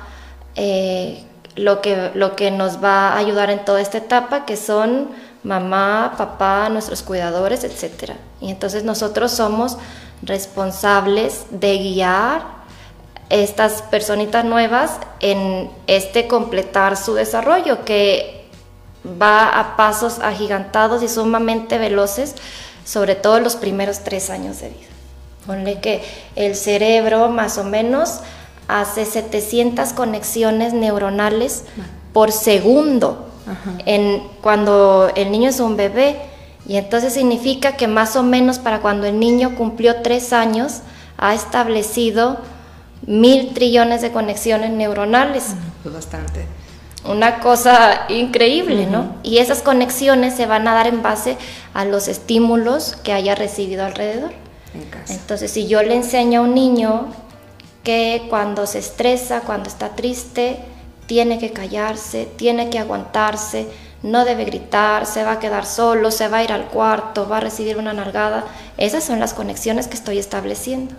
eh, 0.56 1.24
lo, 1.56 1.82
que, 1.82 2.12
lo 2.14 2.36
que 2.36 2.52
nos 2.52 2.84
va 2.84 3.10
a 3.10 3.18
ayudar 3.18 3.50
en 3.50 3.64
toda 3.66 3.82
esta 3.82 3.98
etapa, 3.98 4.46
que 4.46 4.58
son 4.58 5.10
mamá, 5.44 6.16
papá, 6.18 6.70
nuestros 6.70 7.04
cuidadores, 7.04 7.64
etc. 7.64 8.14
Y 8.42 8.50
entonces 8.50 8.84
nosotros 8.84 9.32
somos 9.32 9.78
responsables 10.22 11.46
de 11.52 11.78
guiar 11.78 12.64
estas 13.30 13.82
personitas 13.82 14.46
nuevas 14.46 15.00
en 15.20 15.70
este 15.88 16.28
completar 16.28 16.98
su 16.98 17.14
desarrollo 17.14 17.84
que 17.84 18.46
va 19.22 19.60
a 19.60 19.76
pasos 19.76 20.20
agigantados 20.20 21.04
y 21.04 21.10
sumamente 21.10 21.78
veloces, 21.78 22.36
sobre 22.86 23.16
todo 23.16 23.40
los 23.40 23.56
primeros 23.56 24.00
tres 24.04 24.30
años 24.30 24.62
de 24.62 24.70
vida. 24.70 24.88
Ponle 25.46 25.82
que 25.82 26.04
el 26.36 26.56
cerebro 26.56 27.28
más 27.30 27.58
o 27.58 27.64
menos 27.64 28.20
hace 28.68 29.06
700 29.06 29.94
conexiones 29.94 30.74
neuronales 30.74 31.64
por 32.14 32.32
segundo 32.32 33.28
en, 33.86 34.24
cuando 34.42 35.12
el 35.16 35.32
niño 35.32 35.50
es 35.50 35.60
un 35.60 35.76
bebé. 35.76 36.18
Y 36.66 36.78
entonces 36.78 37.14
significa 37.14 37.74
que 37.76 37.88
más 37.88 38.16
o 38.16 38.24
menos 38.24 38.60
para 38.60 38.80
cuando 38.80 39.06
el 39.06 39.20
niño 39.20 39.56
cumplió 39.56 40.02
tres 40.02 40.32
años 40.32 40.80
ha 41.18 41.34
establecido 41.34 42.38
mil 43.06 43.54
trillones 43.54 44.02
de 44.02 44.12
conexiones 44.12 44.72
neuronales. 44.72 45.56
Pues 45.82 45.94
bastante. 45.94 46.46
Una 47.06 47.40
cosa 47.40 48.06
increíble, 48.08 48.88
¿no? 48.88 49.16
Y 49.24 49.40
esas 49.40 49.62
conexiones 49.62 50.36
se 50.36 50.46
van 50.46 50.68
a 50.70 50.74
dar 50.74 50.88
en 50.88 51.04
base 51.04 51.38
a 51.74 51.84
los 51.84 52.08
estímulos 52.08 52.96
que 53.04 53.12
haya 53.12 53.36
recibido 53.36 53.86
alrededor. 53.86 54.32
Entonces, 55.10 55.52
si 55.52 55.68
yo 55.68 55.84
le 55.84 55.96
enseño 55.96 56.40
a 56.40 56.44
un 56.44 56.56
niño 56.56 57.08
que 57.84 58.28
cuando 58.30 58.66
se 58.66 58.80
estresa, 58.80 59.42
cuando 59.42 59.70
está 59.70 59.90
triste, 59.90 60.60
tiene 61.06 61.38
que 61.38 61.52
callarse, 61.52 62.28
tiene 62.38 62.70
que 62.70 62.80
aguantarse, 62.80 63.68
no 64.04 64.26
debe 64.26 64.46
gritar, 64.46 65.06
se 65.06 65.24
va 65.24 65.34
a 65.34 65.40
quedar 65.40 65.66
solo, 65.66 66.12
se 66.12 66.28
va 66.28 66.38
a 66.38 66.44
ir 66.44 66.52
al 66.52 66.68
cuarto, 66.68 67.28
va 67.28 67.38
a 67.38 67.42
recibir 67.42 67.78
una 67.78 67.94
nalgada, 67.94 68.46
esas 68.78 69.04
son 69.04 69.20
las 69.20 69.34
conexiones 69.34 69.88
que 69.88 69.96
estoy 69.96 70.18
estableciendo. 70.18 70.96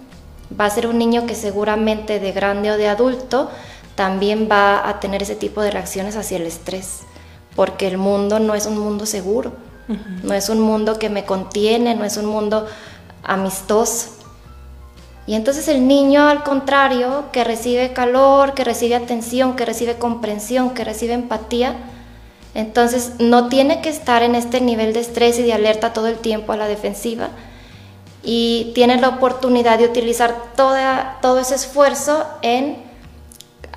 Va 0.59 0.67
a 0.67 0.71
ser 0.71 0.87
un 0.87 0.99
niño 0.99 1.27
que 1.27 1.35
seguramente 1.35 2.21
de 2.21 2.33
grande 2.33 2.71
o 2.71 2.77
de 2.77 2.89
adulto 2.89 3.51
también 3.95 4.49
va 4.51 4.89
a 4.89 5.01
tener 5.01 5.23
ese 5.23 5.37
tipo 5.37 5.63
de 5.63 5.71
reacciones 5.71 6.17
hacia 6.17 6.37
el 6.37 6.47
estrés, 6.47 7.01
porque 7.55 7.87
el 7.87 7.99
mundo 7.99 8.39
no 8.41 8.55
es 8.55 8.67
un 8.67 8.79
mundo 8.79 9.07
seguro, 9.07 9.53
no 10.23 10.33
es 10.33 10.49
un 10.49 10.61
mundo 10.61 10.99
que 10.99 11.11
me 11.11 11.25
contiene, 11.25 11.95
no 11.95 12.05
es 12.05 12.17
un 12.17 12.27
mundo 12.27 12.67
amistoso. 13.23 14.14
Y 15.27 15.35
entonces 15.35 15.69
el 15.69 15.89
niño, 15.89 16.29
al 16.29 16.43
contrario, 16.43 17.25
que 17.33 17.45
recibe 17.45 17.93
calor, 17.93 18.55
que 18.55 18.63
recibe 18.63 18.95
atención, 18.95 19.57
que 19.57 19.65
recibe 19.65 19.97
comprensión, 19.97 20.71
que 20.71 20.85
recibe 20.85 21.15
empatía, 21.15 21.77
entonces 22.55 23.15
no 23.19 23.49
tiene 23.49 23.81
que 23.81 23.89
estar 23.89 24.23
en 24.23 24.35
este 24.35 24.61
nivel 24.61 24.93
de 24.93 25.01
estrés 25.01 25.39
y 25.39 25.43
de 25.43 25.55
alerta 25.55 25.93
todo 25.93 26.09
el 26.09 26.19
tiempo 26.19 26.53
a 26.53 26.57
la 26.57 26.69
defensiva, 26.69 27.31
y 28.23 28.73
tiene 28.75 29.01
la 29.01 29.09
oportunidad 29.09 29.79
de 29.79 29.87
utilizar 29.87 30.53
todo 30.57 31.39
ese 31.39 31.55
esfuerzo 31.55 32.27
en 32.43 32.77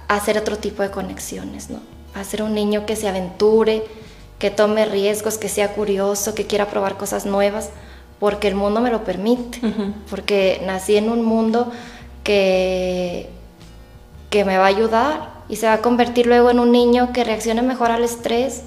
hacer 0.07 0.37
otro 0.37 0.57
tipo 0.57 0.83
de 0.83 0.91
conexiones, 0.91 1.69
¿no? 1.69 1.79
Hacer 2.13 2.43
un 2.43 2.53
niño 2.53 2.85
que 2.85 2.95
se 2.95 3.07
aventure, 3.07 3.83
que 4.39 4.51
tome 4.51 4.85
riesgos, 4.85 5.37
que 5.37 5.49
sea 5.49 5.73
curioso, 5.73 6.35
que 6.35 6.45
quiera 6.45 6.69
probar 6.69 6.97
cosas 6.97 7.25
nuevas, 7.25 7.71
porque 8.19 8.47
el 8.47 8.55
mundo 8.55 8.81
me 8.81 8.89
lo 8.89 9.03
permite, 9.03 9.59
porque 10.09 10.61
nací 10.65 10.97
en 10.97 11.09
un 11.09 11.23
mundo 11.23 11.71
que, 12.23 13.29
que 14.29 14.43
me 14.43 14.57
va 14.57 14.65
a 14.65 14.67
ayudar 14.67 15.29
y 15.49 15.57
se 15.57 15.67
va 15.67 15.73
a 15.73 15.81
convertir 15.81 16.25
luego 16.25 16.49
en 16.49 16.59
un 16.59 16.71
niño 16.71 17.13
que 17.13 17.23
reaccione 17.23 17.61
mejor 17.61 17.91
al 17.91 18.03
estrés, 18.03 18.63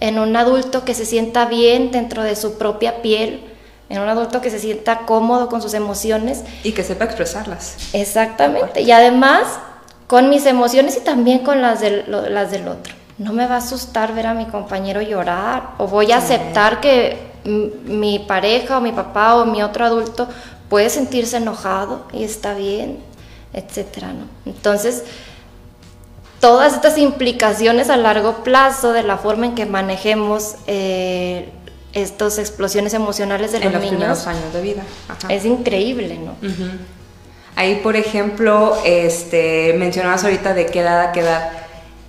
en 0.00 0.18
un 0.18 0.36
adulto 0.36 0.84
que 0.84 0.94
se 0.94 1.04
sienta 1.04 1.46
bien 1.46 1.90
dentro 1.90 2.22
de 2.22 2.36
su 2.36 2.56
propia 2.56 3.02
piel, 3.02 3.42
en 3.88 4.00
un 4.00 4.08
adulto 4.08 4.40
que 4.40 4.50
se 4.50 4.58
sienta 4.58 5.00
cómodo 5.00 5.48
con 5.48 5.60
sus 5.60 5.74
emociones. 5.74 6.42
Y 6.62 6.72
que 6.72 6.82
sepa 6.82 7.04
expresarlas. 7.04 7.76
Exactamente. 7.92 8.80
Y 8.80 8.90
además, 8.90 9.42
con 10.06 10.30
mis 10.30 10.46
emociones 10.46 10.96
y 10.96 11.00
también 11.00 11.40
con 11.40 11.60
las 11.60 11.80
del, 11.80 12.04
las 12.08 12.50
del 12.50 12.68
otro. 12.68 12.94
No 13.18 13.32
me 13.32 13.46
va 13.46 13.56
a 13.56 13.58
asustar 13.58 14.14
ver 14.14 14.26
a 14.26 14.34
mi 14.34 14.46
compañero 14.46 15.00
llorar 15.00 15.70
o 15.78 15.86
voy 15.86 16.10
a 16.10 16.16
aceptar 16.16 16.80
que 16.80 17.33
mi 17.44 18.18
pareja 18.20 18.78
o 18.78 18.80
mi 18.80 18.92
papá 18.92 19.36
o 19.36 19.44
mi 19.44 19.62
otro 19.62 19.84
adulto 19.84 20.28
puede 20.68 20.90
sentirse 20.90 21.36
enojado 21.36 22.06
y 22.12 22.24
está 22.24 22.54
bien, 22.54 22.98
etcétera, 23.52 24.12
¿no? 24.12 24.26
Entonces, 24.46 25.04
todas 26.40 26.74
estas 26.74 26.98
implicaciones 26.98 27.90
a 27.90 27.96
largo 27.96 28.44
plazo 28.44 28.92
de 28.92 29.02
la 29.02 29.16
forma 29.18 29.46
en 29.46 29.54
que 29.54 29.66
manejemos 29.66 30.56
eh, 30.66 31.48
estas 31.92 32.38
explosiones 32.38 32.92
emocionales 32.94 33.52
de 33.52 33.60
los, 33.60 33.66
en 33.66 33.72
los 33.72 33.86
primeros 33.86 34.26
años 34.26 34.52
de 34.52 34.60
vida. 34.60 34.82
Es 35.28 35.44
increíble, 35.44 36.18
¿no? 36.18 36.34
Ahí, 37.56 37.80
por 37.82 37.94
ejemplo, 37.94 38.76
este, 38.84 39.74
mencionabas 39.78 40.24
ahorita 40.24 40.54
de 40.54 40.66
qué 40.66 40.80
edad 40.80 41.00
a 41.00 41.12
qué 41.12 41.20
edad. 41.20 41.52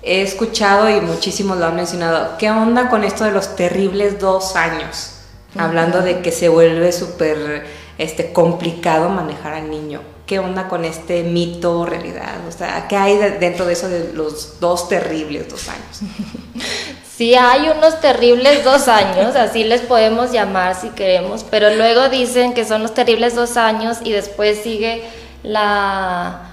He 0.02 0.22
escuchado 0.22 0.90
y 0.90 1.00
muchísimos 1.00 1.56
lo 1.58 1.66
han 1.66 1.76
mencionado. 1.76 2.36
¿Qué 2.36 2.50
onda 2.50 2.90
con 2.90 3.04
esto 3.04 3.24
de 3.24 3.30
los 3.30 3.54
terribles 3.54 4.18
dos 4.18 4.56
años? 4.56 5.15
Hablando 5.58 6.02
de 6.02 6.20
que 6.20 6.32
se 6.32 6.48
vuelve 6.48 6.92
súper 6.92 7.66
este, 7.98 8.32
complicado 8.32 9.08
manejar 9.08 9.54
al 9.54 9.70
niño. 9.70 10.02
¿Qué 10.26 10.38
onda 10.38 10.68
con 10.68 10.84
este 10.84 11.22
mito 11.22 11.86
realidad? 11.86 12.46
O 12.48 12.52
sea, 12.52 12.88
¿qué 12.88 12.96
hay 12.96 13.16
dentro 13.38 13.64
de 13.64 13.74
eso 13.74 13.88
de 13.88 14.12
los 14.12 14.58
dos 14.60 14.88
terribles 14.88 15.48
dos 15.48 15.68
años? 15.68 16.00
Sí 17.16 17.34
hay 17.34 17.70
unos 17.70 18.02
terribles 18.02 18.62
dos 18.62 18.88
años, 18.88 19.36
así 19.36 19.64
les 19.64 19.80
podemos 19.80 20.32
llamar 20.32 20.78
si 20.78 20.90
queremos, 20.90 21.46
pero 21.50 21.74
luego 21.74 22.10
dicen 22.10 22.52
que 22.52 22.66
son 22.66 22.82
los 22.82 22.92
terribles 22.92 23.34
dos 23.34 23.56
años 23.56 23.96
y 24.04 24.12
después 24.12 24.58
sigue 24.62 25.02
la 25.42 26.45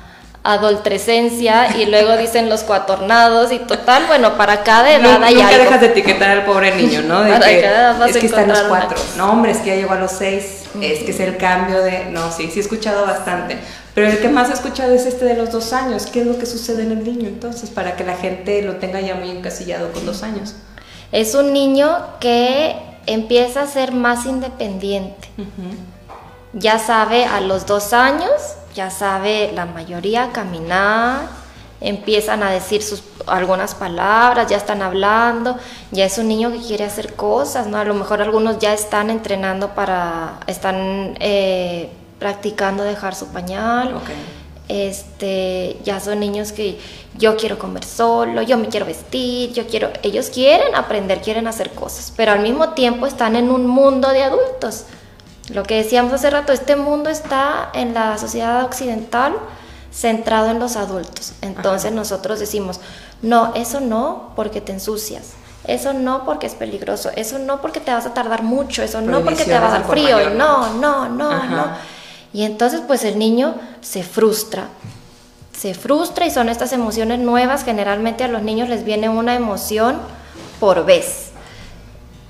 adolescencia 0.43 1.77
y 1.77 1.85
luego 1.85 2.17
dicen 2.17 2.49
los 2.49 2.63
cuatornados 2.63 3.51
y 3.51 3.59
total, 3.59 4.05
bueno, 4.07 4.37
para 4.37 4.63
cada 4.63 4.93
edad 4.93 5.23
hay 5.23 5.35
nunca 5.35 5.57
dejas 5.57 5.81
de 5.81 5.87
etiquetar 5.87 6.29
al 6.29 6.45
pobre 6.45 6.75
niño, 6.75 7.01
¿no? 7.01 7.23
De 7.23 7.31
que, 7.39 7.65
es 8.09 8.17
que 8.17 8.25
está 8.25 8.43
en 8.43 8.49
los 8.49 8.59
cuatro. 8.63 8.97
No, 9.17 9.31
hombre, 9.31 9.51
es 9.51 9.59
que 9.59 9.67
ya 9.67 9.75
llegó 9.75 9.93
a 9.93 9.99
los 9.99 10.11
seis, 10.11 10.65
es 10.81 10.99
que 11.03 11.11
es 11.11 11.19
el 11.19 11.37
cambio 11.37 11.81
de... 11.81 12.05
No, 12.05 12.31
sí, 12.31 12.49
sí 12.51 12.59
he 12.59 12.61
escuchado 12.61 13.05
bastante. 13.05 13.57
Pero 13.95 14.07
el 14.07 14.19
que 14.19 14.27
más 14.27 14.49
he 14.49 14.53
escuchado 14.53 14.93
es 14.93 15.05
este 15.05 15.23
de 15.25 15.35
los 15.35 15.51
dos 15.51 15.71
años. 15.71 16.07
¿Qué 16.07 16.21
es 16.21 16.27
lo 16.27 16.37
que 16.37 16.45
sucede 16.45 16.83
en 16.83 16.91
el 16.91 17.03
niño 17.03 17.27
entonces 17.27 17.69
para 17.69 17.95
que 17.95 18.03
la 18.03 18.15
gente 18.15 18.61
lo 18.63 18.77
tenga 18.77 18.99
ya 18.99 19.15
muy 19.15 19.29
encasillado 19.29 19.91
con 19.91 20.05
dos 20.05 20.23
años? 20.23 20.55
Es 21.11 21.35
un 21.35 21.53
niño 21.53 21.95
que 22.19 22.75
empieza 23.05 23.61
a 23.61 23.67
ser 23.67 23.91
más 23.91 24.25
independiente. 24.25 25.29
Ya 26.53 26.79
sabe 26.79 27.25
a 27.25 27.39
los 27.39 27.65
dos 27.65 27.93
años, 27.93 28.31
ya 28.73 28.89
sabe 28.89 29.51
la 29.53 29.65
mayoría 29.65 30.31
caminar, 30.31 31.27
empiezan 31.81 32.43
a 32.43 32.51
decir 32.51 32.81
sus, 32.81 33.03
algunas 33.27 33.75
palabras, 33.75 34.49
ya 34.49 34.57
están 34.57 34.81
hablando, 34.81 35.57
ya 35.91 36.05
es 36.05 36.17
un 36.17 36.27
niño 36.27 36.51
que 36.51 36.59
quiere 36.59 36.85
hacer 36.85 37.13
cosas, 37.15 37.67
¿no? 37.67 37.77
A 37.77 37.83
lo 37.83 37.93
mejor 37.93 38.21
algunos 38.21 38.59
ya 38.59 38.73
están 38.73 39.09
entrenando 39.09 39.69
para, 39.75 40.39
están... 40.47 41.15
Eh, 41.19 41.89
practicando 42.23 42.83
dejar 42.83 43.15
su 43.15 43.27
pañal. 43.27 43.95
Este, 44.69 45.75
ya 45.83 45.99
son 45.99 46.21
niños 46.21 46.53
que 46.53 46.79
yo 47.17 47.35
quiero 47.35 47.59
comer 47.59 47.83
solo, 47.83 48.41
yo 48.43 48.57
me 48.57 48.69
quiero 48.69 48.85
vestir, 48.85 49.51
yo 49.51 49.67
quiero, 49.67 49.89
ellos 50.03 50.29
quieren 50.29 50.73
aprender, 50.73 51.21
quieren 51.21 51.47
hacer 51.47 51.71
cosas, 51.71 52.13
pero 52.15 52.31
al 52.31 52.39
mismo 52.39 52.69
tiempo 52.69 53.05
están 53.05 53.35
en 53.35 53.51
un 53.51 53.67
mundo 53.67 54.07
de 54.07 54.23
adultos. 54.23 54.85
Lo 55.49 55.63
que 55.63 55.75
decíamos 55.75 56.13
hace 56.13 56.29
rato, 56.29 56.53
este 56.53 56.75
mundo 56.75 57.09
está 57.09 57.69
en 57.73 57.93
la 57.93 58.17
sociedad 58.17 58.63
occidental 58.63 59.33
centrado 59.91 60.49
en 60.49 60.59
los 60.59 60.75
adultos. 60.75 61.33
Entonces 61.41 61.91
nosotros 61.91 62.39
decimos, 62.39 62.79
no, 63.21 63.53
eso 63.55 63.79
no 63.79 64.31
porque 64.35 64.61
te 64.61 64.71
ensucias. 64.71 65.33
Eso 65.65 65.93
no 65.93 66.25
porque 66.25 66.47
es 66.47 66.55
peligroso, 66.55 67.09
eso 67.15 67.39
no 67.39 67.61
porque 67.61 67.79
te 67.79 67.93
vas 67.93 68.05
a 68.05 68.13
tardar 68.13 68.43
mucho, 68.43 68.83
eso 68.83 68.99
no 68.99 69.21
porque 69.21 69.45
te 69.45 69.57
va 69.57 69.67
a 69.67 69.79
dar 69.79 69.87
frío, 69.87 70.31
no, 70.31 70.73
no, 70.73 71.07
no, 71.07 71.45
no. 71.45 71.67
Y 72.33 72.43
entonces 72.43 72.81
pues 72.85 73.05
el 73.05 73.17
niño 73.17 73.55
se 73.79 74.03
frustra, 74.03 74.65
se 75.57 75.73
frustra 75.73 76.25
y 76.25 76.31
son 76.31 76.49
estas 76.49 76.73
emociones 76.73 77.19
nuevas, 77.19 77.63
generalmente 77.63 78.25
a 78.25 78.27
los 78.27 78.41
niños 78.41 78.67
les 78.67 78.83
viene 78.83 79.07
una 79.07 79.35
emoción 79.35 79.99
por 80.59 80.85
vez, 80.85 81.22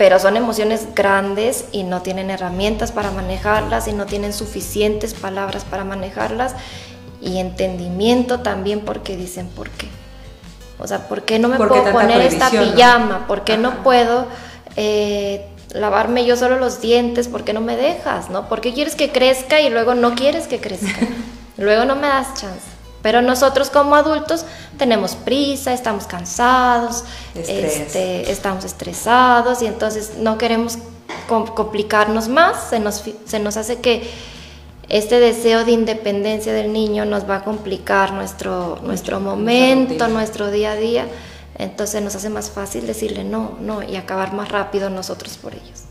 pero 0.03 0.19
son 0.19 0.35
emociones 0.35 0.93
grandes 0.93 1.63
y 1.71 1.83
no 1.83 2.01
tienen 2.01 2.29
herramientas 2.29 2.91
para 2.91 3.09
manejarlas 3.11 3.87
y 3.87 3.93
no 3.93 4.05
tienen 4.05 4.33
suficientes 4.33 5.13
palabras 5.13 5.63
para 5.63 5.85
manejarlas 5.85 6.55
y 7.21 7.37
entendimiento 7.37 8.41
también 8.41 8.81
porque 8.81 9.15
dicen 9.15 9.47
por 9.47 9.69
qué. 9.69 9.87
O 10.77 10.87
sea, 10.87 11.07
¿por 11.07 11.21
qué 11.21 11.39
no 11.39 11.47
me 11.47 11.55
puedo 11.55 11.89
poner 11.93 12.19
esta 12.19 12.49
pijama? 12.49 13.27
¿Por 13.27 13.45
qué 13.45 13.57
no 13.57 13.81
puedo 13.81 14.27
eh, 14.75 15.47
lavarme 15.71 16.25
yo 16.25 16.35
solo 16.35 16.59
los 16.59 16.81
dientes? 16.81 17.29
¿Por 17.29 17.45
qué 17.45 17.53
no 17.53 17.61
me 17.61 17.77
dejas? 17.77 18.29
¿no? 18.29 18.49
¿Por 18.49 18.59
qué 18.59 18.73
quieres 18.73 18.95
que 18.95 19.09
crezca 19.09 19.61
y 19.61 19.69
luego 19.69 19.95
no 19.95 20.15
quieres 20.15 20.47
que 20.47 20.59
crezca? 20.59 20.99
luego 21.57 21.85
no 21.85 21.95
me 21.95 22.07
das 22.07 22.27
chance. 22.33 22.72
Pero 23.03 23.21
nosotros 23.21 23.69
como 23.69 23.95
adultos 23.95 24.45
tenemos 24.79 25.13
prisa, 25.13 25.73
estamos 25.73 26.07
cansados, 26.07 27.03
este, 27.35 28.31
estamos 28.31 28.63
estresados 28.63 29.61
y 29.61 29.67
entonces 29.67 30.13
no 30.17 30.39
queremos 30.39 30.79
complicarnos 31.27 32.29
más, 32.29 32.69
se 32.69 32.79
nos, 32.79 33.03
se 33.25 33.39
nos 33.39 33.57
hace 33.57 33.79
que 33.79 34.09
este 34.87 35.19
deseo 35.19 35.65
de 35.65 35.71
independencia 35.73 36.53
del 36.53 36.71
niño 36.71 37.03
nos 37.03 37.29
va 37.29 37.37
a 37.37 37.43
complicar 37.43 38.13
nuestro, 38.13 38.79
nuestro 38.83 39.19
momento, 39.19 40.07
nuestro 40.07 40.49
día 40.49 40.71
a 40.71 40.75
día. 40.75 41.05
Entonces 41.57 42.01
nos 42.01 42.15
hace 42.15 42.29
más 42.29 42.49
fácil 42.49 42.87
decirle 42.87 43.23
no, 43.23 43.57
no 43.59 43.83
y 43.83 43.97
acabar 43.97 44.33
más 44.33 44.49
rápido 44.49 44.89
nosotros 44.89 45.37
por 45.37 45.53
ellos. 45.53 45.83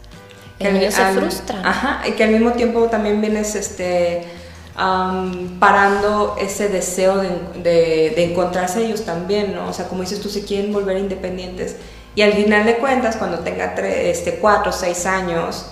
El 0.59 0.75
niño 0.75 0.91
se 0.91 1.05
frustra. 1.13 1.61
Ajá, 1.65 2.03
y 2.09 2.13
que 2.13 2.25
al 2.25 2.31
mismo 2.31 2.53
tiempo 2.53 2.87
también 2.87 3.21
vienes 3.21 3.55
este, 3.55 4.25
parando 4.75 6.37
ese 6.41 6.69
deseo 6.69 7.19
de, 7.19 7.31
de, 7.63 8.25
encontrarse 8.25 8.85
ellos 8.85 9.05
también, 9.05 9.55
¿no? 9.55 9.69
O 9.69 9.73
sea, 9.73 9.89
como 9.89 10.03
dices 10.03 10.21
tú, 10.21 10.29
se 10.29 10.45
quieren 10.45 10.73
volver 10.73 10.97
independientes. 10.97 11.77
Y 12.15 12.23
al 12.23 12.33
final 12.33 12.65
de 12.65 12.77
cuentas, 12.77 13.17
cuando 13.17 13.41
tenga 13.41 13.75
tres, 13.75 14.19
este, 14.19 14.37
cuatro 14.37 14.71
o 14.71 14.73
seis 14.73 15.07
años, 15.07 15.67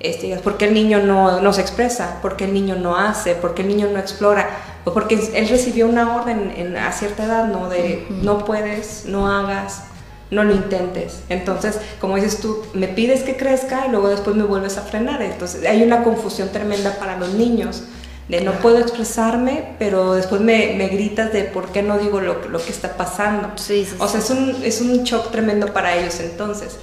este, 0.00 0.36
¿por 0.36 0.56
qué 0.56 0.66
el 0.66 0.74
niño 0.74 1.00
no, 1.00 1.40
no, 1.40 1.52
se 1.52 1.60
expresa? 1.60 2.18
¿Por 2.22 2.36
qué 2.36 2.44
el 2.44 2.54
niño 2.54 2.76
no 2.76 2.96
hace? 2.96 3.34
¿Por 3.34 3.54
qué 3.54 3.62
el 3.62 3.68
niño 3.68 3.88
no 3.92 3.98
explora? 3.98 4.48
Pues 4.84 4.94
porque 4.94 5.14
él 5.34 5.48
recibió 5.48 5.86
una 5.86 6.16
orden 6.16 6.52
en, 6.56 6.76
a 6.76 6.92
cierta 6.92 7.24
edad, 7.24 7.46
¿no? 7.46 7.68
De 7.68 8.06
no 8.10 8.44
puedes, 8.44 9.04
no 9.06 9.30
hagas, 9.30 9.84
no 10.30 10.44
lo 10.44 10.54
intentes. 10.54 11.22
Entonces, 11.28 11.78
como 12.00 12.16
dices 12.16 12.40
tú, 12.40 12.62
me 12.74 12.88
pides 12.88 13.22
que 13.22 13.36
crezca 13.36 13.86
y 13.86 13.90
luego 13.90 14.08
después 14.08 14.36
me 14.36 14.44
vuelves 14.44 14.76
a 14.78 14.82
frenar. 14.82 15.22
Entonces, 15.22 15.66
hay 15.66 15.82
una 15.82 16.04
confusión 16.04 16.50
tremenda 16.50 16.96
para 16.98 17.18
los 17.18 17.34
niños 17.34 17.84
de 18.28 18.40
no 18.40 18.52
puedo 18.54 18.78
expresarme, 18.78 19.76
pero 19.78 20.14
después 20.14 20.40
me, 20.40 20.74
me, 20.76 20.88
gritas 20.88 21.32
de 21.32 21.44
por 21.44 21.68
qué 21.68 21.82
no 21.82 21.98
digo 21.98 22.20
lo, 22.20 22.48
lo 22.48 22.58
que 22.58 22.70
está 22.70 22.96
pasando. 22.96 23.50
Sí, 23.56 23.86
o 23.98 24.08
sea, 24.08 24.20
es 24.20 24.30
un, 24.30 24.56
es 24.64 24.80
un 24.80 25.04
shock 25.04 25.30
tremendo 25.30 25.72
para 25.72 25.96
ellos 25.96 26.18
entonces. 26.20 26.76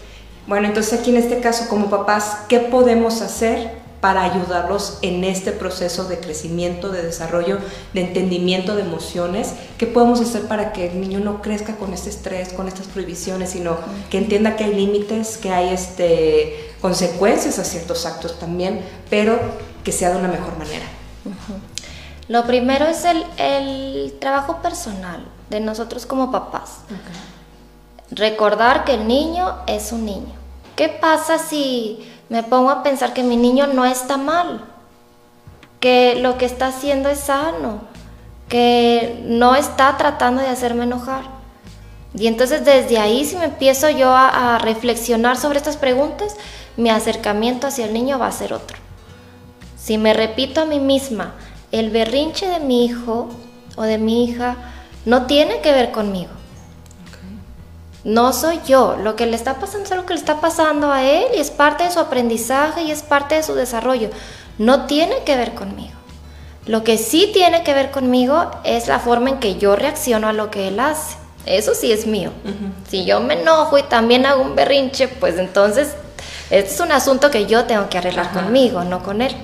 Bueno, 0.48 0.68
entonces 0.68 1.00
aquí 1.00 1.12
en 1.12 1.18
este 1.18 1.40
caso 1.40 1.68
como 1.68 1.90
papás, 1.90 2.40
¿qué 2.48 2.60
podemos 2.60 3.22
hacer 3.22 3.84
para 4.00 4.24
ayudarlos 4.24 5.00
en 5.02 5.24
este 5.24 5.54
proceso 5.54 6.06
de 6.06 6.20
crecimiento, 6.20 6.90
de 6.90 7.02
desarrollo, 7.02 7.60
de 7.94 8.02
entendimiento 8.02 8.76
de 8.76 8.82
emociones? 8.82 9.54
¿Qué 9.78 9.88
podemos 9.88 10.22
hacer 10.22 10.44
para 10.44 10.72
que 10.74 10.88
el 10.92 11.00
niño 11.00 11.20
no 11.20 11.42
crezca 11.42 11.76
con 11.76 11.94
este 11.94 12.10
estrés, 12.10 12.54
con 12.54 12.68
estas 12.68 12.88
prohibiciones, 12.88 13.52
sino 13.52 13.78
que 14.10 14.18
entienda 14.18 14.56
que 14.56 14.66
hay 14.66 14.76
límites, 14.76 15.38
que 15.38 15.52
hay 15.52 15.74
este, 15.74 16.74
consecuencias 16.82 17.60
a 17.60 17.64
ciertos 17.64 18.06
actos 18.06 18.40
también, 18.40 18.82
pero 19.10 19.40
que 19.86 19.92
sea 19.92 20.12
de 20.12 20.18
una 20.18 20.28
mejor 20.28 20.58
manera? 20.58 20.86
Lo 22.30 22.46
primero 22.46 22.86
es 22.86 23.06
el, 23.06 24.14
trabajo 24.20 24.62
personal 24.62 25.26
de 25.50 25.60
nosotros 25.60 26.06
como 26.06 26.32
papás. 26.32 26.80
Recordar 28.12 28.86
que 28.86 28.94
el 28.94 29.08
niño 29.08 29.56
es 29.68 29.92
un 29.92 30.06
niño. 30.06 30.34
¿Qué 30.76 30.90
pasa 30.90 31.38
si 31.38 32.10
me 32.30 32.44
pongo 32.44 32.70
a 32.70 32.84
pensar 32.84 33.14
que 33.14 33.24
mi 33.24 33.36
niño 33.36 33.68
no 33.68 33.86
está 33.86 34.18
mal? 34.18 34.66
Que 35.80 36.16
lo 36.16 36.38
que 36.38 36.46
está 36.46 36.68
haciendo 36.68 37.10
es 37.10 37.20
sano, 37.20 37.82
que 38.48 39.22
no 39.26 39.56
está 39.56 39.98
tratando 39.98 40.42
de 40.42 40.48
hacerme 40.48 40.84
enojar. 40.84 41.24
Y 42.16 42.28
entonces 42.28 42.64
desde 42.64 43.00
ahí 43.00 43.26
si 43.26 43.36
me 43.36 43.46
empiezo 43.46 43.90
yo 43.90 44.12
a, 44.12 44.56
a 44.56 44.58
reflexionar 44.60 45.36
sobre 45.38 45.58
estas 45.58 45.78
preguntas, 45.78 46.38
mi 46.78 46.90
acercamiento 46.90 47.68
hacia 47.68 47.86
el 47.86 47.94
niño 47.94 48.18
va 48.18 48.28
a 48.28 48.32
ser 48.32 48.54
otro. 48.54 48.83
Si 49.84 49.98
me 49.98 50.14
repito 50.14 50.62
a 50.62 50.66
mí 50.66 50.80
misma, 50.80 51.34
el 51.72 51.90
berrinche 51.90 52.48
de 52.48 52.60
mi 52.60 52.86
hijo 52.86 53.30
o 53.76 53.84
de 53.84 53.98
mi 53.98 54.24
hija 54.24 54.56
no 55.06 55.26
tiene 55.26 55.60
que 55.62 55.72
ver 55.72 55.92
conmigo 55.92 56.30
no 58.04 58.34
soy 58.34 58.60
yo. 58.66 58.98
Lo 59.02 59.16
que 59.16 59.26
le 59.26 59.36
está 59.36 59.56
pasando 59.60 59.86
es 59.86 59.92
algo 59.92 60.06
que 60.06 60.14
le 60.14 60.20
está 60.20 60.42
pasando 60.42 60.92
a 60.92 61.04
él 61.04 61.26
y 61.36 61.40
es 61.40 61.52
parte 61.52 61.86
de 61.86 61.92
su 61.92 62.00
aprendizaje 62.00 62.84
y 62.84 62.92
es 62.92 63.02
parte 63.02 63.36
de 63.36 63.44
su 63.44 63.56
desarrollo. 63.56 64.10
No 64.58 64.86
tiene 64.86 65.24
que 65.26 65.36
ver 65.36 65.54
conmigo. 65.54 65.94
Lo 66.66 66.84
que 66.84 66.98
sí 66.98 67.30
tiene 67.34 67.64
que 67.64 67.74
ver 67.74 67.92
conmigo 67.92 68.52
es 68.64 68.88
la 68.88 69.00
forma 69.00 69.30
en 69.30 69.40
que 69.40 69.56
yo 69.56 69.76
reacciono 69.76 70.28
a 70.28 70.34
lo 70.34 70.50
que 70.50 70.68
él 70.68 70.80
hace. 70.80 71.18
Eso 71.46 71.76
sí 71.76 71.92
es 71.92 72.08
mío. 72.08 72.32
Si 72.90 73.04
yo 73.04 73.20
me 73.20 73.42
enojo 73.42 73.78
y 73.78 73.84
también 73.84 74.26
hago 74.26 74.42
un 74.42 74.56
berrinche, 74.56 75.10
pues 75.10 75.38
entonces 75.38 75.94
este 76.50 76.74
es 76.74 76.80
un 76.80 76.92
asunto 76.94 77.32
que 77.32 77.48
yo 77.48 77.66
tengo 77.66 77.90
que 77.90 77.98
arreglar 77.98 78.32
conmigo, 78.32 78.84
no 78.84 79.04
con 79.04 79.22
él. 79.22 79.36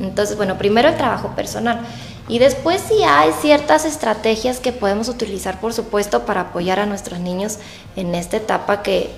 Entonces, 0.00 0.36
bueno, 0.36 0.58
primero 0.58 0.88
el 0.88 0.96
trabajo 0.96 1.28
personal. 1.36 1.80
Y 2.28 2.38
después 2.38 2.80
sí 2.86 3.02
hay 3.04 3.30
ciertas 3.40 3.84
estrategias 3.84 4.60
que 4.60 4.72
podemos 4.72 5.08
utilizar, 5.08 5.60
por 5.60 5.72
supuesto, 5.72 6.24
para 6.24 6.42
apoyar 6.42 6.78
a 6.78 6.86
nuestros 6.86 7.20
niños 7.20 7.58
en 7.96 8.14
esta 8.14 8.36
etapa 8.36 8.82
que 8.82 9.10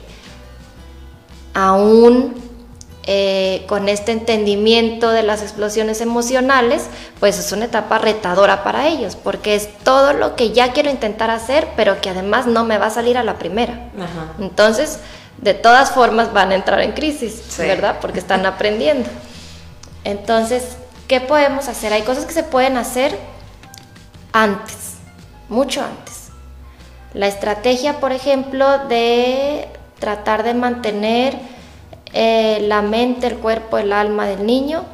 aún 1.52 2.34
eh, 3.06 3.64
con 3.68 3.90
este 3.90 4.12
entendimiento 4.12 5.10
de 5.10 5.22
las 5.22 5.42
explosiones 5.42 6.00
emocionales, 6.00 6.86
pues 7.20 7.38
es 7.38 7.52
una 7.52 7.66
etapa 7.66 7.98
retadora 7.98 8.64
para 8.64 8.88
ellos, 8.88 9.14
porque 9.14 9.54
es 9.54 9.68
todo 9.84 10.14
lo 10.14 10.36
que 10.36 10.52
ya 10.52 10.72
quiero 10.72 10.90
intentar 10.90 11.30
hacer, 11.30 11.68
pero 11.76 12.00
que 12.00 12.08
además 12.08 12.46
no 12.46 12.64
me 12.64 12.78
va 12.78 12.86
a 12.86 12.90
salir 12.90 13.18
a 13.18 13.22
la 13.22 13.38
primera. 13.38 13.90
Entonces, 14.40 15.00
de 15.36 15.52
todas 15.52 15.90
formas 15.90 16.32
van 16.32 16.52
a 16.52 16.54
entrar 16.54 16.80
en 16.80 16.92
crisis, 16.92 17.42
¿verdad? 17.58 17.98
Porque 18.00 18.20
están 18.20 18.46
aprendiendo. 18.46 19.10
Entonces, 20.04 20.76
¿Qué 21.08 21.20
podemos 21.20 21.68
hacer? 21.68 21.92
Hay 21.92 22.02
cosas 22.02 22.24
que 22.24 22.32
se 22.32 22.42
pueden 22.42 22.78
hacer 22.78 23.18
antes, 24.32 24.94
mucho 25.50 25.82
antes. 25.82 26.30
La 27.12 27.26
estrategia, 27.26 28.00
por 28.00 28.12
ejemplo, 28.12 28.86
de 28.88 29.68
tratar 29.98 30.42
de 30.42 30.54
mantener 30.54 31.38
eh, 32.14 32.60
la 32.62 32.80
mente, 32.80 33.26
el 33.26 33.36
cuerpo, 33.36 33.76
el 33.76 33.92
alma 33.92 34.26
del 34.26 34.46
niño 34.46 34.84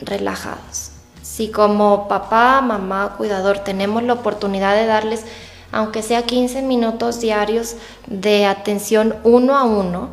relajados. 0.00 0.90
Si 1.22 1.50
como 1.50 2.08
papá, 2.08 2.60
mamá, 2.60 3.14
cuidador 3.16 3.60
tenemos 3.60 4.02
la 4.02 4.14
oportunidad 4.14 4.74
de 4.74 4.86
darles, 4.86 5.24
aunque 5.70 6.02
sea 6.02 6.22
15 6.22 6.62
minutos 6.62 7.20
diarios 7.20 7.76
de 8.08 8.46
atención 8.46 9.14
uno 9.22 9.56
a 9.56 9.62
uno, 9.62 10.08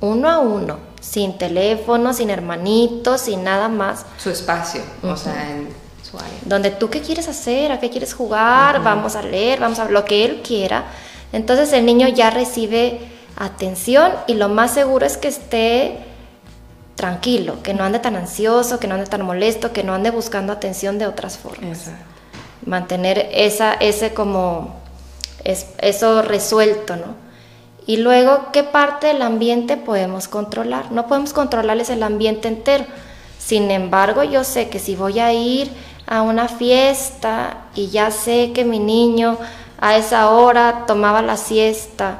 uno 0.00 0.30
a 0.30 0.38
uno, 0.38 0.78
sin 1.08 1.38
teléfono, 1.38 2.12
sin 2.12 2.30
hermanitos, 2.30 3.22
sin 3.22 3.44
nada 3.44 3.68
más. 3.68 4.04
Su 4.18 4.30
espacio, 4.30 4.82
o 5.02 5.16
sea, 5.16 5.50
en 5.50 5.68
su 6.02 6.16
área. 6.16 6.38
Donde 6.44 6.70
tú 6.70 6.90
qué 6.90 7.00
quieres 7.00 7.28
hacer, 7.28 7.70
a 7.70 7.78
qué 7.78 7.90
quieres 7.90 8.12
jugar, 8.12 8.82
vamos 8.82 9.14
a 9.14 9.22
leer, 9.22 9.60
vamos 9.60 9.78
a 9.78 9.84
lo 9.86 10.04
que 10.04 10.24
él 10.24 10.42
quiera. 10.42 10.84
Entonces 11.32 11.72
el 11.72 11.86
niño 11.86 12.08
ya 12.08 12.30
recibe 12.30 13.00
atención 13.36 14.12
y 14.26 14.34
lo 14.34 14.48
más 14.48 14.72
seguro 14.72 15.06
es 15.06 15.16
que 15.16 15.28
esté 15.28 15.98
tranquilo, 16.96 17.62
que 17.62 17.74
no 17.74 17.84
ande 17.84 17.98
tan 17.98 18.16
ansioso, 18.16 18.80
que 18.80 18.88
no 18.88 18.94
ande 18.94 19.06
tan 19.06 19.22
molesto, 19.22 19.72
que 19.72 19.84
no 19.84 19.94
ande 19.94 20.10
buscando 20.10 20.52
atención 20.52 20.98
de 20.98 21.06
otras 21.06 21.38
formas. 21.38 21.90
Mantener 22.64 23.28
esa, 23.32 23.74
ese 23.74 24.12
como, 24.12 24.74
es, 25.44 25.66
eso 25.78 26.22
resuelto, 26.22 26.96
¿no? 26.96 27.25
Y 27.86 27.98
luego, 27.98 28.48
¿qué 28.52 28.64
parte 28.64 29.06
del 29.06 29.22
ambiente 29.22 29.76
podemos 29.76 30.26
controlar? 30.26 30.90
No 30.90 31.06
podemos 31.06 31.32
controlarles 31.32 31.88
el 31.90 32.02
ambiente 32.02 32.48
entero. 32.48 32.84
Sin 33.38 33.70
embargo, 33.70 34.24
yo 34.24 34.42
sé 34.42 34.68
que 34.68 34.80
si 34.80 34.96
voy 34.96 35.20
a 35.20 35.32
ir 35.32 35.70
a 36.06 36.22
una 36.22 36.48
fiesta 36.48 37.58
y 37.74 37.88
ya 37.88 38.10
sé 38.10 38.52
que 38.52 38.64
mi 38.64 38.80
niño 38.80 39.38
a 39.80 39.96
esa 39.96 40.30
hora 40.30 40.84
tomaba 40.86 41.22
la 41.22 41.36
siesta 41.36 42.18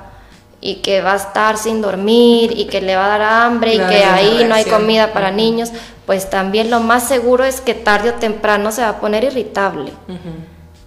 y 0.61 0.77
que 0.77 1.01
va 1.01 1.13
a 1.13 1.17
estar 1.17 1.59
sin 1.59 1.83
dormir 1.83 2.53
y 2.57 2.67
que 2.67 2.81
le 2.81 2.97
va 2.97 3.07
a 3.07 3.19
dar 3.19 3.23
hambre 3.23 3.75
y 3.75 3.79
que 3.79 4.05
ahí 4.05 4.45
no 4.49 4.55
hay 4.55 4.65
comida 4.65 5.13
para 5.13 5.31
niños, 5.31 5.71
pues 6.07 6.31
también 6.31 6.71
lo 6.71 6.81
más 6.81 7.07
seguro 7.09 7.45
es 7.45 7.61
que 7.61 7.75
tarde 7.75 8.11
o 8.11 8.15
temprano 8.15 8.73
se 8.73 8.83
va 8.83 8.91
a 8.91 9.01
poner 9.01 9.25
irritable. 9.25 9.93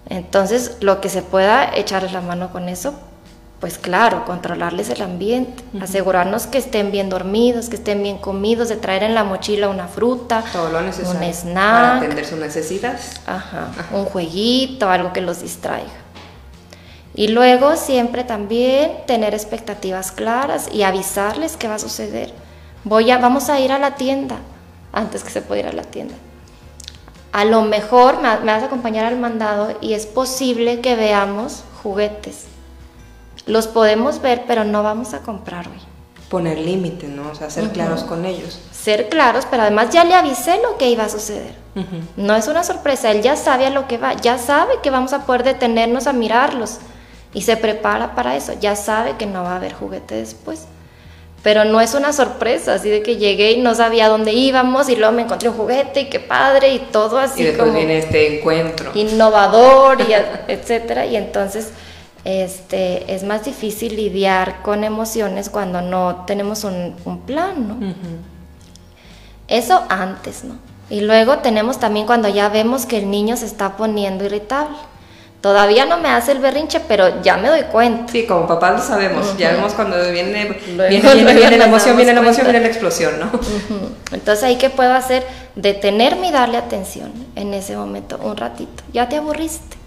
Entonces, 0.08 0.78
lo 0.80 1.02
que 1.02 1.10
se 1.10 1.22
pueda 1.22 1.76
echarles 1.76 2.14
la 2.14 2.22
mano 2.22 2.52
con 2.52 2.68
eso, 2.68 2.94
pues 3.60 3.78
claro, 3.78 4.24
controlarles 4.24 4.90
el 4.90 5.02
ambiente, 5.02 5.64
asegurarnos 5.82 6.48
que 6.48 6.58
estén 6.58 6.92
bien 6.92 7.10
dormidos, 7.10 7.68
que 7.68 7.76
estén 7.76 8.02
bien 8.02 8.18
comidos, 8.18 8.70
de 8.70 8.78
traer 8.78 9.04
en 9.04 9.14
la 9.14 9.26
mochila 9.26 9.68
una 9.68 9.88
fruta, 9.88 10.44
Todo 10.54 10.70
lo 10.70 10.82
necesario 10.82 11.20
un 11.20 11.34
snack, 11.34 11.56
para 11.56 11.98
atender 11.98 12.26
sus 12.26 12.40
necesidades. 12.40 13.20
Ajá, 13.28 13.72
un 13.92 14.06
jueguito, 14.06 14.90
algo 14.90 15.12
que 15.12 15.20
los 15.20 15.42
distraiga. 15.42 15.90
Y 17.16 17.28
luego 17.28 17.76
siempre 17.76 18.24
también 18.24 18.94
tener 19.06 19.34
expectativas 19.34 20.14
claras 20.14 20.70
y 20.72 20.84
avisarles 20.84 21.58
qué 21.58 21.68
va 21.68 21.76
a 21.76 21.80
suceder. 21.80 22.32
Voy 22.86 23.12
a, 23.12 23.18
vamos 23.18 23.50
a 23.50 23.60
ir 23.60 23.74
a 23.74 23.80
la 23.80 23.96
tienda 23.96 24.38
antes 24.94 25.26
que 25.26 25.32
se 25.32 25.42
pueda 25.42 25.62
ir 25.62 25.68
a 25.68 25.74
la 25.74 25.84
tienda. 25.84 26.16
A 27.34 27.44
lo 27.44 27.64
mejor 27.64 28.22
me, 28.22 28.30
me 28.40 28.54
vas 28.54 28.64
a 28.64 28.68
acompañar 28.68 29.04
al 29.04 29.18
mandado 29.20 29.78
y 29.82 29.94
es 29.94 30.06
posible 30.06 30.80
que 30.80 30.96
veamos 30.96 31.66
juguetes. 31.84 32.46
Los 33.50 33.66
podemos 33.68 34.22
ver, 34.22 34.44
pero 34.48 34.64
no 34.64 34.84
vamos 34.84 35.14
a 35.16 35.20
comprar 35.22 35.68
hoy. 35.68 35.80
Poner 36.30 36.60
límite, 36.60 37.08
¿no? 37.08 37.32
O 37.32 37.36
sea, 37.36 37.50
ser 37.50 37.70
claros 37.70 38.04
con 38.04 38.24
ellos. 38.26 38.60
Ser 38.72 39.10
claros, 39.10 39.48
pero 39.50 39.64
además 39.64 39.90
ya 39.90 40.04
le 40.04 40.14
avisé 40.14 40.62
lo 40.62 40.78
que 40.78 40.90
iba 40.90 41.04
a 41.06 41.10
suceder. 41.10 41.56
No 42.16 42.36
es 42.36 42.48
una 42.48 42.64
sorpresa, 42.64 43.10
él 43.10 43.22
ya 43.22 43.36
sabe 43.36 43.66
a 43.66 43.70
lo 43.72 43.88
que 43.88 43.98
va, 43.98 44.14
ya 44.14 44.38
sabe 44.38 44.74
que 44.84 44.92
vamos 44.92 45.14
a 45.14 45.26
poder 45.26 45.44
detenernos 45.44 46.08
a 46.08 46.14
mirarlos 46.14 46.78
y 47.34 47.42
se 47.42 47.58
prepara 47.58 48.16
para 48.16 48.36
eso, 48.36 48.54
ya 48.60 48.76
sabe 48.76 49.16
que 49.18 49.26
no 49.26 49.44
va 49.44 49.54
a 49.54 49.56
haber 49.56 49.74
juguete 49.74 50.16
después. 50.16 50.68
Pero 51.42 51.64
no 51.64 51.80
es 51.80 51.94
una 51.94 52.12
sorpresa, 52.12 52.74
así 52.74 52.90
de 52.90 53.02
que 53.02 53.16
llegué 53.16 53.54
y 53.54 53.62
no 53.62 53.74
sabía 53.74 54.10
dónde 54.10 54.34
íbamos 54.34 54.90
y 54.90 54.98
luego 54.98 55.14
me 55.14 55.22
encontré 55.22 55.48
un 55.50 55.56
juguete 55.56 56.02
y 56.02 56.10
qué 56.10 56.20
padre 56.20 56.74
y 56.74 56.80
todo 56.80 57.18
así 57.18 57.42
y 57.42 57.46
después 57.46 57.70
como 57.70 57.78
viene 57.78 58.00
este 58.00 58.40
encuentro. 58.40 58.92
innovador 58.94 60.02
y 60.02 60.14
etcétera 60.52 61.06
y 61.06 61.16
entonces 61.16 61.72
este 62.26 63.14
es 63.14 63.24
más 63.24 63.46
difícil 63.46 63.96
lidiar 63.96 64.62
con 64.62 64.84
emociones 64.84 65.50
cuando 65.50 65.82
no 65.82 66.24
tenemos 66.28 66.64
un, 66.64 66.96
un 67.06 67.22
plan, 67.22 67.68
¿no? 67.68 67.78
Eso 69.48 69.84
antes, 69.90 70.44
¿no? 70.44 70.56
Y 70.90 71.02
luego 71.02 71.38
tenemos 71.40 71.80
también 71.80 72.06
cuando 72.06 72.28
ya 72.30 72.50
vemos 72.50 72.86
que 72.86 72.98
el 72.98 73.10
niño 73.12 73.38
se 73.38 73.46
está 73.46 73.78
poniendo 73.78 74.26
irritable. 74.26 74.76
Todavía 75.42 75.86
no 75.86 75.98
me 76.00 76.10
hace 76.10 76.34
el 76.34 76.40
berrinche, 76.40 76.82
pero 76.82 77.22
ya 77.22 77.38
me 77.38 77.48
doy 77.48 77.62
cuenta. 77.72 78.12
Sí, 78.12 78.26
como 78.28 78.46
papás 78.46 78.74
lo 78.74 78.82
sabemos, 78.86 79.38
ya 79.38 79.52
vemos 79.54 79.72
cuando 79.74 79.96
viene, 80.12 80.60
Luego- 80.76 80.90
viene, 80.90 81.02
viene, 81.02 81.24
luego 81.24 81.40
viene 81.40 81.58
la 81.58 81.66
emoción, 81.66 81.96
viene 81.96 82.14
la 82.14 82.20
emoción, 82.20 82.46
viene 82.48 82.60
la 82.60 82.68
explosión, 82.68 83.20
¿no? 83.20 83.32
Entonces 84.12 84.44
ahí 84.44 84.58
qué 84.58 84.70
puedo 84.70 84.94
hacer? 84.94 85.26
Detenerme 85.56 86.28
y 86.28 86.32
darle 86.32 86.58
atención 86.58 87.14
en 87.38 87.54
ese 87.54 87.78
momento, 87.78 88.20
un 88.22 88.36
ratito. 88.36 88.84
Ya 88.92 89.08
te 89.08 89.16
aburriste. 89.16 89.78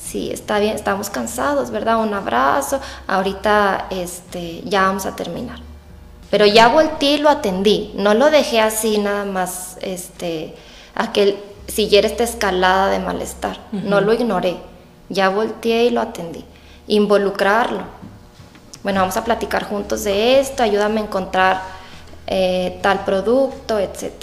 Sí, 0.00 0.30
está 0.32 0.58
bien, 0.58 0.74
estamos 0.74 1.10
cansados, 1.10 1.70
¿verdad? 1.70 2.00
Un 2.00 2.14
abrazo. 2.14 2.80
Ahorita 3.06 3.86
este, 3.90 4.62
ya 4.64 4.82
vamos 4.82 5.06
a 5.06 5.14
terminar. 5.14 5.60
Pero 6.30 6.46
ya 6.46 6.68
volteé 6.68 7.14
y 7.14 7.18
lo 7.18 7.28
atendí. 7.28 7.92
No 7.94 8.14
lo 8.14 8.30
dejé 8.30 8.60
así 8.60 8.98
nada 8.98 9.24
más 9.24 9.76
este, 9.80 10.54
a 10.94 11.12
que 11.12 11.42
siguiera 11.66 12.06
esta 12.06 12.24
escalada 12.24 12.88
de 12.88 12.98
malestar. 13.00 13.58
No 13.72 14.00
lo 14.00 14.12
ignoré. 14.12 14.56
Ya 15.08 15.28
volteé 15.28 15.84
y 15.84 15.90
lo 15.90 16.00
atendí. 16.00 16.44
Involucrarlo. 16.86 17.84
Bueno, 18.82 19.00
vamos 19.00 19.16
a 19.16 19.24
platicar 19.24 19.64
juntos 19.64 20.04
de 20.04 20.40
esto, 20.40 20.62
ayúdame 20.62 21.00
a 21.00 21.04
encontrar 21.04 21.62
eh, 22.26 22.78
tal 22.82 23.04
producto, 23.04 23.78
etc. 23.78 24.14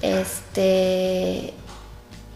Este, 0.00 1.52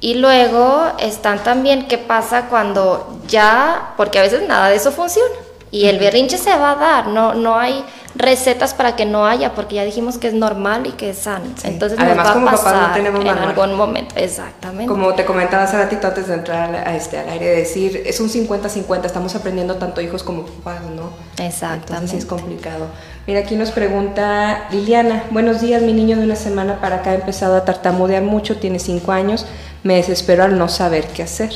y 0.00 0.14
luego 0.14 0.92
están 0.98 1.38
también 1.42 1.88
qué 1.88 1.98
pasa 1.98 2.48
cuando 2.48 3.18
ya, 3.28 3.94
porque 3.96 4.18
a 4.18 4.22
veces 4.22 4.46
nada 4.46 4.68
de 4.68 4.76
eso 4.76 4.92
funciona. 4.92 5.35
Y 5.72 5.87
el 5.87 5.98
berrinche 5.98 6.38
se 6.38 6.56
va 6.56 6.72
a 6.72 6.74
dar, 6.76 7.09
no, 7.09 7.35
no 7.35 7.59
hay 7.59 7.85
recetas 8.14 8.72
para 8.72 8.96
que 8.96 9.04
no 9.04 9.26
haya, 9.26 9.52
porque 9.54 9.74
ya 9.74 9.85
dijimos 9.85 10.16
que 10.16 10.28
es 10.28 10.32
normal 10.32 10.87
y 10.87 10.92
que 10.92 11.11
es 11.11 11.18
sano. 11.18 11.44
Sí. 11.56 11.68
Entonces 11.68 11.98
Además, 11.98 12.18
nos 12.18 12.26
va 12.28 12.32
como 12.35 12.48
a 12.48 12.50
papás 12.52 12.64
no 12.72 12.78
pasar 12.80 12.94
tenemos 12.94 13.20
en 13.20 13.26
manual. 13.26 13.48
algún 13.48 13.74
momento. 13.76 14.14
Exactamente. 14.16 14.87
Como 14.87 15.12
te 15.14 15.24
comentaba 15.24 15.64
hace 15.64 15.76
ratito 15.76 16.06
antes 16.06 16.28
de 16.28 16.35
entrar 16.35 16.74
a 16.74 16.96
este, 16.96 17.18
al 17.18 17.28
aire, 17.28 17.46
decir, 17.46 18.02
es 18.06 18.20
un 18.20 18.30
50-50, 18.30 19.04
estamos 19.04 19.35
aprendiendo 19.35 19.74
tanto 19.74 20.00
hijos 20.00 20.22
como 20.22 20.46
papás, 20.46 20.82
¿no? 20.82 21.11
Entonces 21.30 21.46
Exactamente. 21.46 22.09
sí 22.12 22.16
es 22.16 22.26
complicado. 22.26 22.87
Mira, 23.26 23.40
aquí 23.40 23.56
nos 23.56 23.70
pregunta 23.72 24.68
Liliana, 24.70 25.24
buenos 25.30 25.61
días, 25.61 25.82
mi 25.82 25.92
niño 25.92 26.16
de 26.16 26.22
una 26.22 26.37
semana 26.37 26.80
para 26.80 26.96
acá 26.96 27.11
ha 27.11 27.14
empezado 27.14 27.56
a 27.56 27.64
tartamudear 27.64 28.22
mucho, 28.22 28.56
tiene 28.56 28.78
5 28.78 29.11
años, 29.11 29.46
me 29.87 29.96
desespero 29.96 30.44
al 30.44 30.59
no 30.59 30.68
saber 30.68 31.09
qué 31.09 31.22
hacer. 31.22 31.53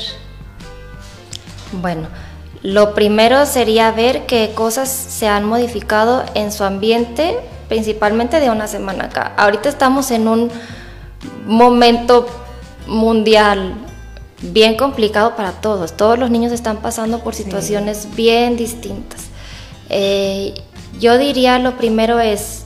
Bueno, 1.73 2.07
lo 2.63 2.93
primero 2.93 3.45
sería 3.45 3.91
ver 3.91 4.25
qué 4.25 4.51
cosas 4.55 4.89
se 4.89 5.27
han 5.27 5.45
modificado 5.45 6.23
en 6.33 6.51
su 6.51 6.63
ambiente, 6.63 7.37
principalmente 7.67 8.39
de 8.39 8.49
una 8.49 8.67
semana 8.67 9.05
acá. 9.05 9.33
Ahorita 9.37 9.69
estamos 9.69 10.11
en 10.11 10.27
un 10.27 10.51
momento 11.45 12.27
mundial 12.87 13.73
bien 14.41 14.77
complicado 14.77 15.35
para 15.35 15.51
todos. 15.51 15.93
Todos 15.93 16.17
los 16.17 16.31
niños 16.31 16.51
están 16.51 16.77
pasando 16.77 17.19
por 17.19 17.35
situaciones 17.35 18.07
bien 18.15 18.57
distintas. 18.57 19.25
Eh, 19.89 20.53
yo 20.99 21.17
diría 21.17 21.59
lo 21.59 21.77
primero 21.77 22.19
es 22.19 22.63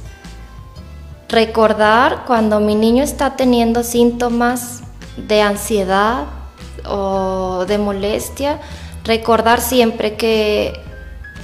recordar 1.27 2.23
cuando 2.27 2.59
mi 2.59 2.75
niño 2.75 3.03
está 3.03 3.35
teniendo 3.35 3.83
síntomas 3.83 4.84
de 5.17 5.41
ansiedad 5.41 6.25
o 6.87 7.65
de 7.67 7.77
molestia, 7.77 8.59
recordar 9.03 9.61
siempre 9.61 10.15
que 10.15 10.79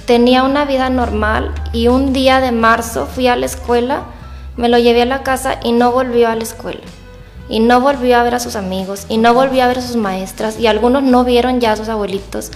tenía 0.06 0.42
una 0.42 0.64
vida 0.64 0.90
normal 0.90 1.54
y 1.72 1.88
un 1.88 2.12
día 2.12 2.40
de 2.40 2.52
marzo 2.52 3.06
fui 3.06 3.28
a 3.28 3.36
la 3.36 3.46
escuela, 3.46 4.04
me 4.56 4.68
lo 4.68 4.78
llevé 4.78 5.02
a 5.02 5.06
la 5.06 5.22
casa 5.22 5.58
y 5.62 5.72
no 5.72 5.92
volvió 5.92 6.28
a 6.28 6.34
la 6.34 6.42
escuela. 6.42 6.80
Y 7.48 7.60
no 7.60 7.80
volvió 7.80 8.16
a 8.18 8.22
ver 8.22 8.34
a 8.34 8.40
sus 8.40 8.56
amigos, 8.56 9.04
y 9.08 9.18
no 9.18 9.34
volvió 9.34 9.64
a 9.64 9.66
ver 9.66 9.78
a 9.78 9.82
sus 9.82 9.96
maestras, 9.96 10.58
y 10.58 10.68
algunos 10.68 11.02
no 11.02 11.24
vieron 11.24 11.60
ya 11.60 11.72
a 11.72 11.76
sus 11.76 11.88
abuelitos, 11.88 12.50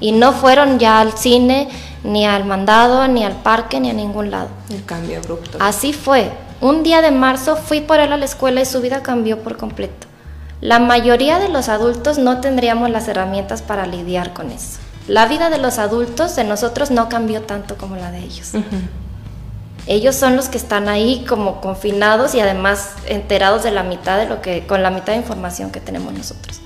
y 0.00 0.12
no 0.12 0.32
fueron 0.32 0.80
ya 0.80 1.00
al 1.00 1.12
cine, 1.12 1.68
ni 2.02 2.26
al 2.26 2.44
mandado, 2.44 3.06
ni 3.06 3.24
al 3.24 3.34
parque, 3.34 3.78
ni 3.78 3.90
a 3.90 3.92
ningún 3.92 4.30
lado. 4.30 4.48
El 4.70 4.84
cambio 4.84 5.18
abrupto. 5.18 5.58
Así 5.60 5.92
fue. 5.92 6.32
Un 6.60 6.82
día 6.82 7.02
de 7.02 7.10
marzo 7.10 7.56
fui 7.56 7.80
por 7.82 8.00
él 8.00 8.12
a 8.12 8.16
la 8.16 8.24
escuela 8.24 8.60
y 8.60 8.64
su 8.64 8.80
vida 8.80 9.02
cambió 9.02 9.38
por 9.42 9.56
completo. 9.56 10.08
La 10.62 10.78
mayoría 10.78 11.40
de 11.40 11.48
los 11.48 11.68
adultos 11.68 12.18
no 12.18 12.40
tendríamos 12.40 12.88
las 12.88 13.08
herramientas 13.08 13.62
para 13.62 13.84
lidiar 13.84 14.32
con 14.32 14.52
eso. 14.52 14.78
La 15.08 15.26
vida 15.26 15.50
de 15.50 15.58
los 15.58 15.80
adultos 15.80 16.36
de 16.36 16.44
nosotros 16.44 16.92
no 16.92 17.08
cambió 17.08 17.42
tanto 17.42 17.76
como 17.76 17.96
la 17.96 18.12
de 18.12 18.20
ellos. 18.20 18.52
Ellos 19.88 20.14
son 20.14 20.36
los 20.36 20.48
que 20.48 20.58
están 20.58 20.88
ahí 20.88 21.24
como 21.28 21.60
confinados 21.60 22.36
y 22.36 22.40
además 22.40 22.92
enterados 23.06 23.64
de 23.64 23.72
la 23.72 23.82
mitad 23.82 24.16
de 24.16 24.28
lo 24.28 24.40
que 24.40 24.64
con 24.64 24.84
la 24.84 24.90
mitad 24.90 25.14
de 25.14 25.16
información 25.16 25.72
que 25.72 25.80
tenemos 25.80 26.12
nosotros. 26.12 26.60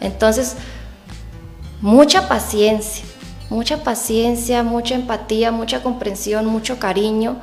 Entonces, 0.00 0.56
mucha 1.82 2.28
paciencia, 2.28 3.04
mucha 3.50 3.84
paciencia, 3.84 4.62
mucha 4.62 4.94
empatía, 4.94 5.52
mucha 5.52 5.82
comprensión, 5.82 6.46
mucho 6.46 6.78
cariño, 6.78 7.36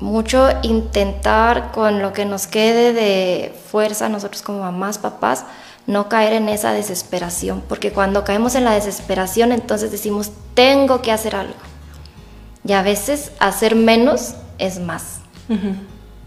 mucho 0.00 0.48
intentar 0.62 1.72
con 1.72 2.02
lo 2.02 2.12
que 2.12 2.24
nos 2.24 2.46
quede 2.46 2.92
de 2.92 3.54
fuerza 3.70 4.08
nosotros 4.08 4.42
como 4.42 4.60
mamás, 4.60 4.98
papás, 4.98 5.44
no 5.86 6.08
caer 6.08 6.32
en 6.32 6.48
esa 6.48 6.72
desesperación, 6.72 7.62
porque 7.68 7.92
cuando 7.92 8.24
caemos 8.24 8.54
en 8.54 8.64
la 8.64 8.72
desesperación 8.72 9.52
entonces 9.52 9.90
decimos, 9.90 10.30
tengo 10.54 11.02
que 11.02 11.12
hacer 11.12 11.36
algo. 11.36 11.54
Y 12.66 12.72
a 12.72 12.82
veces 12.82 13.32
hacer 13.38 13.76
menos 13.76 14.34
es 14.58 14.80
más. 14.80 15.18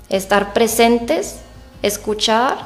Estar 0.10 0.53
presentes, 0.53 1.38
escuchar, 1.82 2.58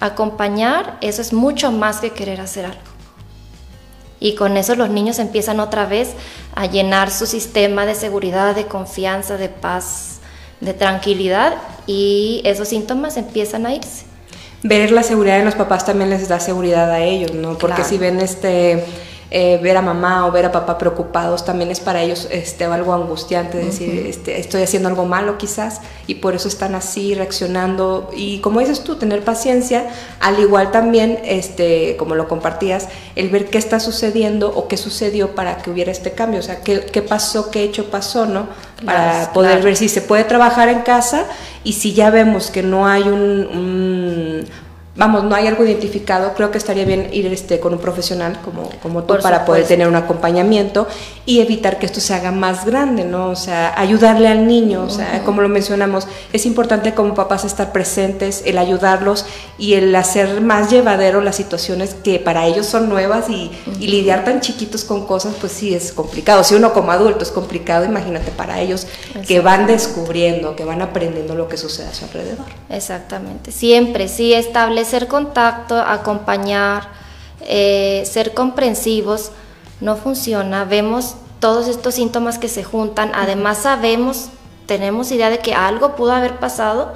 acompañar, 0.00 0.96
eso 1.02 1.20
es 1.20 1.32
mucho 1.32 1.70
más 1.70 1.98
que 1.98 2.12
querer 2.12 2.40
hacer 2.40 2.64
algo. 2.64 2.80
Y 4.20 4.36
con 4.36 4.56
eso 4.56 4.74
los 4.74 4.88
niños 4.88 5.18
empiezan 5.18 5.60
otra 5.60 5.84
vez 5.84 6.14
a 6.54 6.64
llenar 6.64 7.10
su 7.10 7.26
sistema 7.26 7.84
de 7.84 7.94
seguridad, 7.94 8.54
de 8.54 8.66
confianza, 8.66 9.36
de 9.36 9.50
paz, 9.50 10.13
de 10.60 10.74
tranquilidad 10.74 11.54
y 11.86 12.42
esos 12.44 12.68
síntomas 12.68 13.16
empiezan 13.16 13.66
a 13.66 13.74
irse. 13.74 14.04
Ver 14.62 14.90
la 14.92 15.02
seguridad 15.02 15.38
de 15.38 15.44
los 15.44 15.54
papás 15.54 15.84
también 15.84 16.08
les 16.10 16.26
da 16.28 16.40
seguridad 16.40 16.90
a 16.90 17.02
ellos, 17.02 17.32
¿no? 17.34 17.58
Porque 17.58 17.76
Claro. 17.76 17.88
si 17.88 17.98
ven 17.98 18.18
este 18.20 18.84
eh, 19.30 19.58
ver 19.62 19.76
a 19.76 19.82
mamá 19.82 20.26
o 20.26 20.32
ver 20.32 20.44
a 20.44 20.52
papá 20.52 20.78
preocupados 20.78 21.44
también 21.44 21.70
es 21.70 21.80
para 21.80 22.02
ellos 22.02 22.28
este, 22.30 22.64
algo 22.64 22.92
angustiante, 22.92 23.58
decir, 23.58 24.06
este, 24.06 24.38
estoy 24.38 24.62
haciendo 24.62 24.88
algo 24.88 25.06
malo 25.06 25.38
quizás 25.38 25.80
y 26.06 26.16
por 26.16 26.34
eso 26.34 26.48
están 26.48 26.74
así 26.74 27.14
reaccionando. 27.14 28.10
Y 28.14 28.38
como 28.40 28.60
dices 28.60 28.84
tú, 28.84 28.96
tener 28.96 29.24
paciencia, 29.24 29.88
al 30.20 30.38
igual 30.38 30.70
también, 30.70 31.18
este, 31.24 31.96
como 31.96 32.14
lo 32.14 32.28
compartías, 32.28 32.88
el 33.16 33.28
ver 33.30 33.46
qué 33.50 33.58
está 33.58 33.80
sucediendo 33.80 34.52
o 34.54 34.68
qué 34.68 34.76
sucedió 34.76 35.34
para 35.34 35.58
que 35.58 35.70
hubiera 35.70 35.90
este 35.90 36.12
cambio, 36.12 36.40
o 36.40 36.42
sea, 36.42 36.60
qué, 36.60 36.80
qué 36.80 37.02
pasó, 37.02 37.50
qué 37.50 37.64
hecho 37.64 37.90
pasó, 37.90 38.26
¿no? 38.26 38.46
Para 38.84 39.32
poder 39.32 39.62
ver 39.62 39.76
si 39.76 39.88
se 39.88 40.02
puede 40.02 40.24
trabajar 40.24 40.68
en 40.68 40.80
casa 40.82 41.24
y 41.62 41.72
si 41.72 41.94
ya 41.94 42.10
vemos 42.10 42.50
que 42.50 42.62
no 42.62 42.86
hay 42.86 43.02
un 43.02 44.44
vamos, 44.96 45.24
no 45.24 45.34
hay 45.34 45.46
algo 45.46 45.64
identificado, 45.64 46.34
creo 46.34 46.50
que 46.50 46.58
estaría 46.58 46.84
bien 46.84 47.08
ir 47.12 47.26
este, 47.26 47.58
con 47.58 47.72
un 47.72 47.80
profesional 47.80 48.38
como, 48.44 48.70
como 48.82 49.02
tú 49.02 49.16
para 49.20 49.44
poder 49.44 49.66
tener 49.66 49.88
un 49.88 49.96
acompañamiento 49.96 50.86
y 51.26 51.40
evitar 51.40 51.78
que 51.78 51.86
esto 51.86 52.00
se 52.00 52.14
haga 52.14 52.30
más 52.30 52.64
grande, 52.64 53.04
¿no? 53.04 53.30
O 53.30 53.36
sea, 53.36 53.78
ayudarle 53.78 54.28
al 54.28 54.46
niño, 54.46 54.84
o 54.84 54.90
sea, 54.90 55.22
como 55.24 55.42
lo 55.42 55.48
mencionamos, 55.48 56.06
es 56.32 56.46
importante 56.46 56.94
como 56.94 57.14
papás 57.14 57.44
estar 57.44 57.72
presentes, 57.72 58.42
el 58.46 58.58
ayudarlos 58.58 59.26
y 59.58 59.74
el 59.74 59.94
hacer 59.96 60.40
más 60.40 60.70
llevadero 60.70 61.20
las 61.20 61.36
situaciones 61.36 61.94
que 61.94 62.20
para 62.20 62.46
ellos 62.46 62.66
son 62.66 62.88
nuevas 62.88 63.28
y, 63.28 63.50
y 63.80 63.88
lidiar 63.88 64.24
tan 64.24 64.40
chiquitos 64.40 64.84
con 64.84 65.06
cosas, 65.06 65.34
pues 65.40 65.52
sí 65.52 65.74
es 65.74 65.92
complicado. 65.92 66.44
Si 66.44 66.54
uno 66.54 66.72
como 66.72 66.92
adulto 66.92 67.24
es 67.24 67.30
complicado, 67.30 67.84
imagínate 67.84 68.30
para 68.30 68.60
ellos 68.60 68.86
que 69.26 69.40
van 69.40 69.66
descubriendo, 69.66 70.54
que 70.54 70.64
van 70.64 70.82
aprendiendo 70.82 71.34
lo 71.34 71.48
que 71.48 71.56
sucede 71.56 71.88
a 71.88 71.94
su 71.94 72.04
alrededor. 72.04 72.46
Exactamente, 72.68 73.50
siempre, 73.50 74.08
sí, 74.08 74.32
estable 74.34 74.83
ser 74.84 75.08
contacto, 75.08 75.78
acompañar, 75.78 76.88
eh, 77.40 78.04
ser 78.10 78.34
comprensivos, 78.34 79.30
no 79.80 79.96
funciona. 79.96 80.64
Vemos 80.64 81.16
todos 81.40 81.68
estos 81.68 81.94
síntomas 81.94 82.38
que 82.38 82.48
se 82.48 82.64
juntan, 82.64 83.12
además 83.14 83.58
sabemos, 83.58 84.28
tenemos 84.66 85.12
idea 85.12 85.28
de 85.28 85.38
que 85.38 85.54
algo 85.54 85.94
pudo 85.94 86.12
haber 86.12 86.38
pasado, 86.38 86.94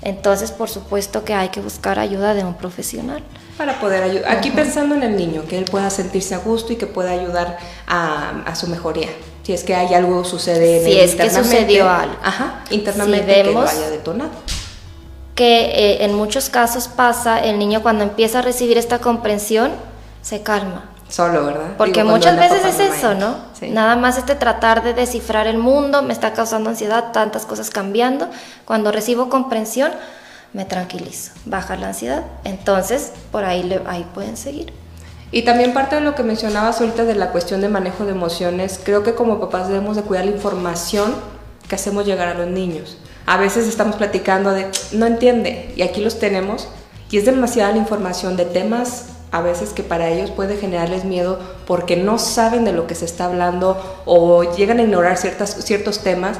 entonces 0.00 0.52
por 0.52 0.70
supuesto 0.70 1.24
que 1.24 1.34
hay 1.34 1.50
que 1.50 1.60
buscar 1.60 1.98
ayuda 1.98 2.32
de 2.32 2.44
un 2.44 2.54
profesional. 2.54 3.22
Para 3.58 3.78
poder 3.78 4.02
ayudar, 4.02 4.34
aquí 4.34 4.50
pensando 4.50 4.94
en 4.94 5.02
el 5.02 5.16
niño, 5.16 5.42
que 5.46 5.58
él 5.58 5.66
pueda 5.66 5.90
sentirse 5.90 6.34
a 6.34 6.38
gusto 6.38 6.72
y 6.72 6.76
que 6.76 6.86
pueda 6.86 7.10
ayudar 7.10 7.58
a, 7.86 8.54
su 8.54 8.68
mejoría. 8.68 9.08
Si 9.42 9.52
es 9.52 9.64
que 9.64 9.74
hay 9.74 9.92
algo 9.92 10.24
sucede 10.24 10.78
en 10.78 10.84
si 10.84 10.98
es 10.98 11.14
que 11.14 11.28
sucedió 11.28 11.90
algo. 11.90 12.16
Ajá, 12.22 12.64
internamente 12.70 13.42
que 13.42 13.52
lo 13.52 13.60
haya 13.60 13.90
detonado 13.90 14.30
que 15.40 15.70
eh, 15.70 16.04
en 16.04 16.14
muchos 16.16 16.50
casos 16.50 16.86
pasa, 16.86 17.42
el 17.42 17.58
niño 17.58 17.80
cuando 17.80 18.04
empieza 18.04 18.40
a 18.40 18.42
recibir 18.42 18.76
esta 18.76 18.98
comprensión, 18.98 19.70
se 20.20 20.42
calma. 20.42 20.90
Solo, 21.08 21.46
¿verdad? 21.46 21.76
Porque 21.78 22.04
muchas 22.04 22.36
veces 22.36 22.62
es 22.66 22.78
eso, 22.78 23.14
¿no? 23.14 23.36
Nada 23.62 23.96
más 23.96 24.18
este 24.18 24.34
tratar 24.34 24.82
de 24.82 24.92
descifrar 24.92 25.46
el 25.46 25.56
mundo, 25.56 26.02
me 26.02 26.12
está 26.12 26.34
causando 26.34 26.68
ansiedad, 26.68 27.12
tantas 27.12 27.46
cosas 27.46 27.70
cambiando. 27.70 28.28
Cuando 28.66 28.92
recibo 28.92 29.30
comprensión, 29.30 29.92
me 30.52 30.66
tranquilizo, 30.66 31.32
baja 31.46 31.74
la 31.76 31.86
ansiedad. 31.86 32.24
Entonces, 32.44 33.10
por 33.32 33.46
ahí, 33.46 33.62
le, 33.62 33.80
ahí 33.86 34.06
pueden 34.12 34.36
seguir. 34.36 34.74
Y 35.32 35.46
también 35.46 35.72
parte 35.72 35.94
de 35.94 36.02
lo 36.02 36.14
que 36.14 36.22
mencionabas 36.22 36.82
ahorita 36.82 37.04
de 37.04 37.14
la 37.14 37.30
cuestión 37.30 37.62
de 37.62 37.70
manejo 37.70 38.04
de 38.04 38.10
emociones, 38.10 38.78
creo 38.84 39.02
que 39.02 39.14
como 39.14 39.40
papás 39.40 39.68
debemos 39.68 39.96
de 39.96 40.02
cuidar 40.02 40.26
la 40.26 40.32
información 40.32 41.14
que 41.66 41.76
hacemos 41.76 42.04
llegar 42.04 42.28
a 42.28 42.34
los 42.34 42.48
niños. 42.48 42.98
A 43.26 43.36
veces 43.36 43.68
estamos 43.68 43.96
platicando 43.96 44.52
de, 44.52 44.66
no 44.92 45.06
entiende, 45.06 45.72
y 45.76 45.82
aquí 45.82 46.00
los 46.00 46.18
tenemos, 46.18 46.68
y 47.10 47.18
es 47.18 47.24
demasiada 47.24 47.72
la 47.72 47.78
información 47.78 48.36
de 48.36 48.44
temas 48.44 49.06
a 49.32 49.42
veces 49.42 49.70
que 49.70 49.82
para 49.82 50.08
ellos 50.08 50.30
puede 50.30 50.56
generarles 50.56 51.04
miedo 51.04 51.38
porque 51.66 51.96
no 51.96 52.18
saben 52.18 52.64
de 52.64 52.72
lo 52.72 52.86
que 52.86 52.94
se 52.94 53.04
está 53.04 53.26
hablando 53.26 53.80
o 54.04 54.42
llegan 54.56 54.78
a 54.78 54.82
ignorar 54.82 55.16
ciertas, 55.16 55.64
ciertos 55.64 56.00
temas 56.00 56.38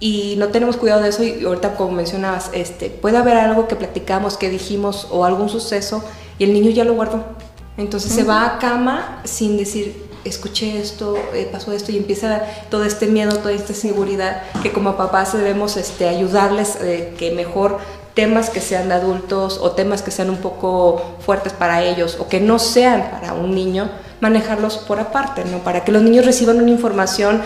y 0.00 0.34
no 0.38 0.48
tenemos 0.48 0.76
cuidado 0.76 1.02
de 1.02 1.10
eso 1.10 1.22
y 1.22 1.44
ahorita 1.44 1.76
como 1.76 1.92
mencionabas, 1.92 2.50
este, 2.52 2.90
puede 2.90 3.18
haber 3.18 3.36
algo 3.36 3.68
que 3.68 3.76
platicamos, 3.76 4.36
que 4.36 4.50
dijimos 4.50 5.06
o 5.12 5.24
algún 5.24 5.48
suceso 5.48 6.02
y 6.38 6.44
el 6.44 6.52
niño 6.52 6.70
ya 6.70 6.84
lo 6.84 6.94
guardó. 6.94 7.24
Entonces 7.76 8.12
se 8.12 8.24
va 8.24 8.44
a 8.44 8.58
cama 8.58 9.22
sin 9.24 9.56
decir, 9.56 10.01
escuché 10.24 10.80
esto, 10.80 11.16
eh, 11.34 11.48
pasó 11.50 11.72
esto 11.72 11.92
y 11.92 11.96
empieza 11.96 12.42
todo 12.70 12.84
este 12.84 13.06
miedo, 13.06 13.36
toda 13.38 13.52
esta 13.52 13.72
inseguridad 13.72 14.42
que 14.62 14.72
como 14.72 14.96
papás 14.96 15.32
debemos 15.32 15.76
este, 15.76 16.08
ayudarles 16.08 16.76
eh, 16.80 17.14
que 17.18 17.32
mejor 17.32 17.78
temas 18.14 18.50
que 18.50 18.60
sean 18.60 18.88
de 18.88 18.94
adultos 18.94 19.58
o 19.62 19.72
temas 19.72 20.02
que 20.02 20.10
sean 20.10 20.30
un 20.30 20.36
poco 20.36 21.02
fuertes 21.20 21.52
para 21.52 21.82
ellos 21.82 22.16
o 22.20 22.28
que 22.28 22.40
no 22.40 22.58
sean 22.58 23.10
para 23.10 23.32
un 23.32 23.54
niño, 23.54 23.90
manejarlos 24.20 24.78
por 24.78 25.00
aparte, 25.00 25.44
¿no? 25.44 25.58
Para 25.58 25.84
que 25.84 25.92
los 25.92 26.02
niños 26.02 26.26
reciban 26.26 26.58
una 26.58 26.70
información 26.70 27.42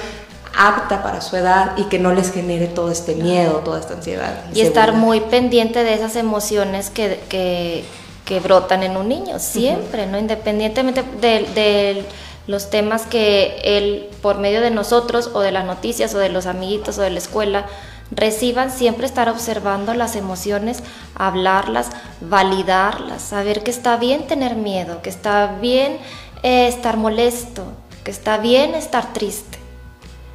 apta 0.58 1.02
para 1.02 1.20
su 1.20 1.36
edad 1.36 1.72
y 1.76 1.84
que 1.84 1.98
no 1.98 2.12
les 2.12 2.32
genere 2.32 2.66
todo 2.66 2.90
este 2.90 3.14
miedo, 3.14 3.60
toda 3.64 3.78
esta 3.78 3.94
ansiedad. 3.94 4.44
Y 4.54 4.62
estar 4.62 4.92
muy 4.94 5.20
pendiente 5.20 5.84
de 5.84 5.94
esas 5.94 6.16
emociones 6.16 6.90
que, 6.90 7.20
que, 7.28 7.84
que 8.24 8.40
brotan 8.40 8.82
en 8.82 8.96
un 8.96 9.08
niño, 9.08 9.38
siempre, 9.38 10.06
¿no? 10.06 10.18
Independientemente 10.18 11.04
del... 11.20 11.54
de 11.54 12.04
los 12.46 12.70
temas 12.70 13.02
que 13.06 13.60
él, 13.64 14.08
por 14.22 14.38
medio 14.38 14.60
de 14.60 14.70
nosotros 14.70 15.30
o 15.34 15.40
de 15.40 15.52
las 15.52 15.64
noticias 15.64 16.14
o 16.14 16.18
de 16.18 16.28
los 16.28 16.46
amiguitos 16.46 16.98
o 16.98 17.02
de 17.02 17.10
la 17.10 17.18
escuela, 17.18 17.66
reciban, 18.10 18.70
siempre 18.70 19.06
estar 19.06 19.28
observando 19.28 19.94
las 19.94 20.14
emociones, 20.14 20.82
hablarlas, 21.14 21.90
validarlas, 22.20 23.22
saber 23.22 23.62
que 23.62 23.70
está 23.70 23.96
bien 23.96 24.26
tener 24.26 24.54
miedo, 24.54 25.02
que 25.02 25.10
está 25.10 25.56
bien 25.60 25.98
eh, 26.42 26.68
estar 26.68 26.96
molesto, 26.96 27.64
que 28.04 28.10
está 28.10 28.38
bien 28.38 28.74
estar 28.74 29.12
triste 29.12 29.58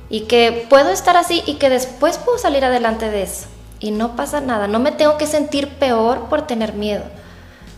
y 0.10 0.21
que 0.21 0.67
puedo 0.69 0.89
estar 0.89 1.15
así 1.15 1.41
y 1.45 1.56
que 1.56 1.69
después 1.69 2.17
puedo 2.17 2.38
salir 2.38 2.65
adelante 2.65 3.10
de 3.10 3.24
eso 3.24 3.47
y 3.80 3.91
no 3.91 4.15
pasa 4.15 4.41
nada, 4.41 4.67
no 4.67 4.80
me 4.80 4.91
tengo 4.91 5.17
que 5.17 5.26
sentir 5.26 5.67
peor 5.67 6.30
por 6.30 6.45
tener 6.45 6.74
miedo. 6.74 7.04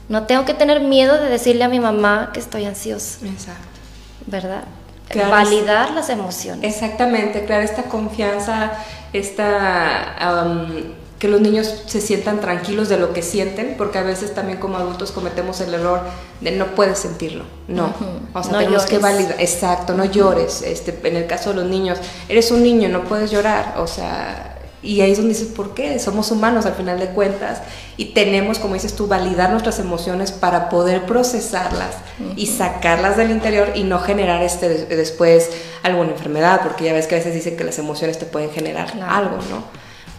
No 0.09 0.23
tengo 0.23 0.43
que 0.43 0.53
tener 0.53 0.81
miedo 0.81 1.17
de 1.17 1.29
decirle 1.29 1.63
a 1.63 1.69
mi 1.69 1.79
mamá 1.79 2.31
que 2.33 2.41
estoy 2.41 2.65
ansiosa. 2.65 3.25
Exacto. 3.25 3.72
¿Verdad? 4.27 4.63
Validar 5.29 5.91
las 5.91 6.09
emociones. 6.09 6.73
Exactamente, 6.73 7.45
crear 7.45 7.61
esta 7.61 7.83
confianza, 7.83 8.71
esta, 9.11 10.15
que 11.19 11.27
los 11.27 11.39
niños 11.39 11.83
se 11.85 12.01
sientan 12.01 12.41
tranquilos 12.41 12.89
de 12.89 12.97
lo 12.97 13.13
que 13.13 13.21
sienten, 13.21 13.75
porque 13.77 13.99
a 13.99 14.03
veces 14.03 14.33
también 14.33 14.57
como 14.59 14.77
adultos 14.77 15.11
cometemos 15.11 15.61
el 15.61 15.73
error 15.73 16.01
de 16.41 16.51
no 16.51 16.67
puedes 16.75 16.99
sentirlo, 16.99 17.45
no, 17.67 17.93
o 18.33 18.43
sea, 18.43 18.59
tenemos 18.59 18.85
que 18.85 18.97
validar, 18.97 19.35
exacto, 19.39 19.93
no 19.93 20.05
llores, 20.05 20.61
este, 20.63 20.99
en 21.07 21.15
el 21.15 21.27
caso 21.27 21.51
de 21.51 21.57
los 21.57 21.65
niños, 21.65 21.99
eres 22.27 22.49
un 22.51 22.63
niño, 22.63 22.89
no 22.89 23.03
puedes 23.03 23.29
llorar, 23.29 23.75
o 23.77 23.87
sea, 23.87 24.52
y 24.83 24.99
ahí 24.99 25.11
es 25.11 25.17
donde 25.17 25.33
dices, 25.33 25.47
¿por 25.47 25.73
qué? 25.73 25.97
Somos 25.97 26.29
humanos 26.29 26.65
al 26.65 26.73
final 26.73 26.99
de 26.99 27.07
cuentas 27.07 27.61
y 27.95 28.13
tenemos, 28.13 28.59
como 28.59 28.73
dices 28.73 28.95
tú, 28.95 29.07
validar 29.07 29.49
nuestras 29.49 29.79
emociones 29.79 30.33
para 30.33 30.69
poder 30.69 31.05
procesarlas 31.05 31.95
y 32.35 32.47
sacarlas 32.47 33.15
del 33.15 33.31
interior 33.31 33.71
y 33.75 33.83
no 33.83 33.99
generar 33.99 34.43
este 34.43 34.67
después 34.85 35.49
alguna 35.83 36.11
enfermedad, 36.11 36.61
porque 36.63 36.83
ya 36.83 36.93
ves 36.93 37.07
que 37.07 37.15
a 37.15 37.17
veces 37.19 37.33
dicen 37.33 37.55
que 37.55 37.63
las 37.63 37.79
emociones 37.79 38.19
te 38.19 38.25
pueden 38.25 38.51
generar 38.51 38.93
algo, 39.07 39.37
¿no? 39.49 39.63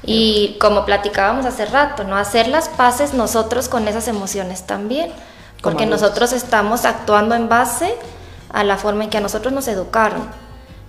Y 0.02 0.56
como 0.60 0.84
platicábamos 0.84 1.46
hace 1.46 1.66
rato, 1.66 2.04
¿no? 2.04 2.16
Hacer 2.16 2.48
las 2.48 2.68
paces 2.68 3.14
nosotros 3.14 3.68
con 3.68 3.86
esas 3.86 4.08
emociones 4.08 4.62
también, 4.62 5.10
porque 5.62 5.86
nosotros 5.86 6.32
estamos 6.32 6.84
actuando 6.84 7.34
en 7.34 7.48
base 7.48 7.94
a 8.50 8.64
la 8.64 8.76
forma 8.76 9.04
en 9.04 9.10
que 9.10 9.18
a 9.18 9.20
nosotros 9.20 9.52
nos 9.52 9.68
educaron. 9.68 10.22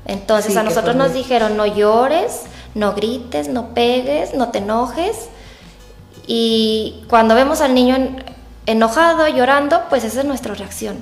Entonces 0.06 0.56
a 0.56 0.64
nosotros 0.64 0.96
nos 0.96 1.14
dijeron, 1.14 1.58
no 1.58 1.66
llores, 1.66 2.42
no 2.76 2.94
grites, 2.94 3.48
no 3.48 3.74
pegues, 3.74 4.36
no 4.36 4.50
te 4.50 4.60
enojes. 4.60 5.30
Y 6.28 7.04
cuando 7.10 7.34
vemos 7.34 7.62
al 7.62 7.74
niño 7.74 8.18
enojado, 8.66 9.28
llorando, 9.28 9.84
pues 9.90 10.04
esa 10.04 10.20
es 10.20 10.26
nuestra 10.26 10.54
reacción. 10.54 10.98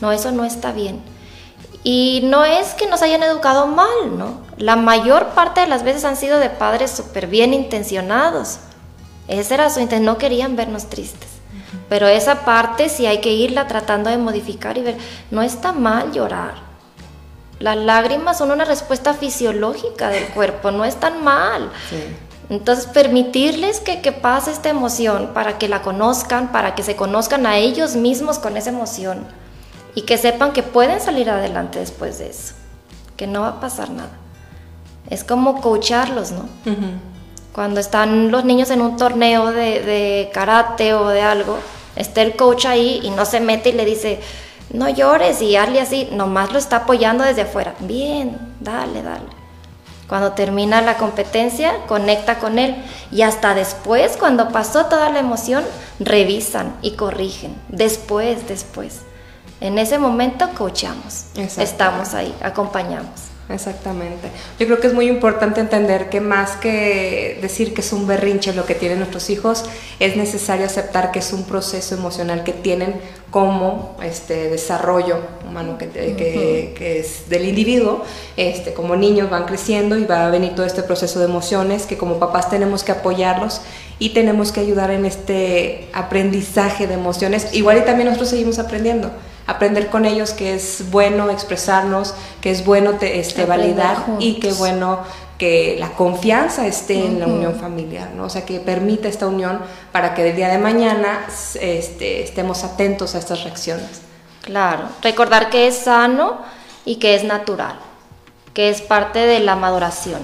No, 0.00 0.12
eso 0.12 0.30
no 0.30 0.44
está 0.44 0.72
bien. 0.72 1.02
Y 1.82 2.22
no 2.24 2.44
es 2.44 2.74
que 2.74 2.86
nos 2.86 3.02
hayan 3.02 3.22
educado 3.22 3.66
mal, 3.66 4.18
¿no? 4.18 4.40
La 4.56 4.76
mayor 4.76 5.28
parte 5.28 5.60
de 5.60 5.66
las 5.66 5.82
veces 5.82 6.04
han 6.04 6.16
sido 6.16 6.38
de 6.38 6.50
padres 6.50 6.90
súper 6.90 7.26
bien 7.26 7.54
intencionados. 7.54 8.58
Esa 9.28 9.54
era 9.54 9.70
su 9.70 9.80
intención, 9.80 10.06
no 10.06 10.18
querían 10.18 10.56
vernos 10.56 10.88
tristes. 10.88 11.28
Pero 11.88 12.06
esa 12.08 12.44
parte 12.44 12.88
sí 12.88 13.06
hay 13.06 13.20
que 13.20 13.32
irla 13.32 13.66
tratando 13.66 14.10
de 14.10 14.18
modificar 14.18 14.78
y 14.78 14.82
ver, 14.82 14.96
no 15.30 15.42
está 15.42 15.72
mal 15.72 16.12
llorar. 16.12 16.65
Las 17.58 17.76
lágrimas 17.76 18.38
son 18.38 18.50
una 18.50 18.64
respuesta 18.64 19.14
fisiológica 19.14 20.08
del 20.08 20.26
cuerpo, 20.28 20.70
no 20.70 20.84
es 20.84 20.96
tan 20.96 21.24
mal. 21.24 21.70
Entonces, 22.48 22.86
permitirles 22.86 23.80
que, 23.80 24.02
que, 24.02 24.12
pase 24.12 24.52
esta 24.52 24.68
emoción 24.68 25.30
para 25.34 25.58
que 25.58 25.68
la 25.68 25.82
conozcan, 25.82 26.52
para 26.52 26.74
que 26.74 26.82
se 26.82 26.94
conozcan 26.94 27.46
a 27.46 27.56
ellos 27.56 27.96
mismos 27.96 28.38
con 28.38 28.56
esa 28.56 28.70
emoción 28.70 29.26
y 29.94 30.02
que 30.02 30.18
sepan 30.18 30.52
que 30.52 30.62
pueden 30.62 31.00
salir 31.00 31.28
adelante 31.30 31.78
después 31.78 32.18
de 32.18 32.28
eso, 32.28 32.54
que 33.16 33.26
no 33.26 33.40
va 33.40 33.48
a 33.48 33.60
pasar 33.60 33.90
nada. 33.90 34.12
Es 35.08 35.24
como 35.24 35.60
coacharlos, 35.60 36.32
¿no? 36.32 36.48
Cuando 37.52 37.80
están 37.80 38.30
los 38.30 38.44
niños 38.44 38.70
en 38.70 38.82
un 38.82 38.96
torneo 38.96 39.50
de, 39.50 39.80
de 39.82 40.30
karate 40.32 40.94
o 40.94 41.08
de 41.08 41.22
algo, 41.22 41.58
está 41.96 42.20
el 42.22 42.36
coach 42.36 42.66
ahí 42.66 43.00
y 43.02 43.10
no 43.10 43.24
se 43.24 43.40
mete 43.40 43.70
y 43.70 43.72
le 43.72 43.86
dice, 43.86 44.20
no 44.70 44.88
llores 44.88 45.40
y 45.42 45.56
hazle 45.56 45.80
así, 45.80 46.08
nomás 46.12 46.52
lo 46.52 46.58
está 46.58 46.76
apoyando 46.78 47.24
desde 47.24 47.42
afuera. 47.42 47.74
Bien, 47.80 48.36
dale, 48.60 49.02
dale. 49.02 49.26
Cuando 50.08 50.32
termina 50.32 50.80
la 50.82 50.96
competencia, 50.96 51.84
conecta 51.86 52.38
con 52.38 52.58
él 52.58 52.76
y 53.10 53.22
hasta 53.22 53.54
después, 53.54 54.16
cuando 54.16 54.50
pasó 54.50 54.86
toda 54.86 55.10
la 55.10 55.18
emoción, 55.18 55.64
revisan 55.98 56.76
y 56.80 56.92
corrigen. 56.92 57.56
Después, 57.68 58.46
después. 58.46 59.00
En 59.60 59.78
ese 59.78 59.98
momento 59.98 60.48
coachamos, 60.56 61.26
estamos 61.34 62.14
ahí, 62.14 62.32
acompañamos. 62.42 63.25
Exactamente. 63.48 64.28
Yo 64.58 64.66
creo 64.66 64.80
que 64.80 64.88
es 64.88 64.94
muy 64.94 65.08
importante 65.08 65.60
entender 65.60 66.08
que 66.08 66.20
más 66.20 66.56
que 66.56 67.38
decir 67.40 67.74
que 67.74 67.80
es 67.80 67.92
un 67.92 68.06
berrinche 68.06 68.52
lo 68.52 68.66
que 68.66 68.74
tienen 68.74 68.98
nuestros 68.98 69.30
hijos, 69.30 69.64
es 70.00 70.16
necesario 70.16 70.66
aceptar 70.66 71.12
que 71.12 71.20
es 71.20 71.32
un 71.32 71.44
proceso 71.44 71.94
emocional 71.94 72.42
que 72.42 72.52
tienen 72.52 72.94
como 73.30 73.96
este 74.02 74.48
desarrollo 74.48 75.18
humano 75.48 75.78
que, 75.78 75.88
que, 75.88 76.98
es 76.98 77.28
del 77.28 77.44
individuo. 77.44 78.02
Este, 78.36 78.72
como 78.72 78.96
niños 78.96 79.30
van 79.30 79.44
creciendo 79.44 79.96
y 79.96 80.04
va 80.04 80.26
a 80.26 80.30
venir 80.30 80.56
todo 80.56 80.66
este 80.66 80.82
proceso 80.82 81.20
de 81.20 81.26
emociones 81.26 81.86
que 81.86 81.96
como 81.96 82.18
papás 82.18 82.50
tenemos 82.50 82.82
que 82.82 82.92
apoyarlos 82.92 83.60
y 84.00 84.10
tenemos 84.10 84.50
que 84.50 84.60
ayudar 84.60 84.90
en 84.90 85.04
este 85.04 85.88
aprendizaje 85.92 86.88
de 86.88 86.94
emociones. 86.94 87.54
Igual 87.54 87.78
y 87.78 87.82
también 87.82 88.06
nosotros 88.06 88.30
seguimos 88.30 88.58
aprendiendo 88.58 89.12
aprender 89.46 89.88
con 89.88 90.04
ellos 90.04 90.32
que 90.32 90.54
es 90.54 90.90
bueno 90.90 91.30
expresarnos, 91.30 92.14
que 92.40 92.50
es 92.50 92.64
bueno 92.64 92.94
este, 93.00 93.46
validar 93.46 94.04
y 94.18 94.34
que 94.40 94.52
bueno 94.52 95.00
que 95.38 95.76
la 95.78 95.90
confianza 95.90 96.66
esté 96.66 97.04
en 97.04 97.20
la 97.20 97.26
unión 97.26 97.54
familiar, 97.56 98.10
¿no? 98.16 98.24
O 98.24 98.30
sea, 98.30 98.46
que 98.46 98.58
permita 98.58 99.08
esta 99.08 99.26
unión 99.26 99.60
para 99.92 100.14
que 100.14 100.30
el 100.30 100.34
día 100.34 100.48
de 100.48 100.58
mañana 100.58 101.26
este, 101.60 102.22
estemos 102.22 102.64
atentos 102.64 103.14
a 103.14 103.18
estas 103.18 103.44
reacciones. 103.44 104.00
Claro, 104.42 104.84
recordar 105.02 105.50
que 105.50 105.66
es 105.66 105.76
sano 105.76 106.38
y 106.84 106.96
que 106.96 107.14
es 107.14 107.24
natural, 107.24 107.76
que 108.54 108.70
es 108.70 108.80
parte 108.80 109.18
de 109.18 109.40
la 109.40 109.56
maduración, 109.56 110.20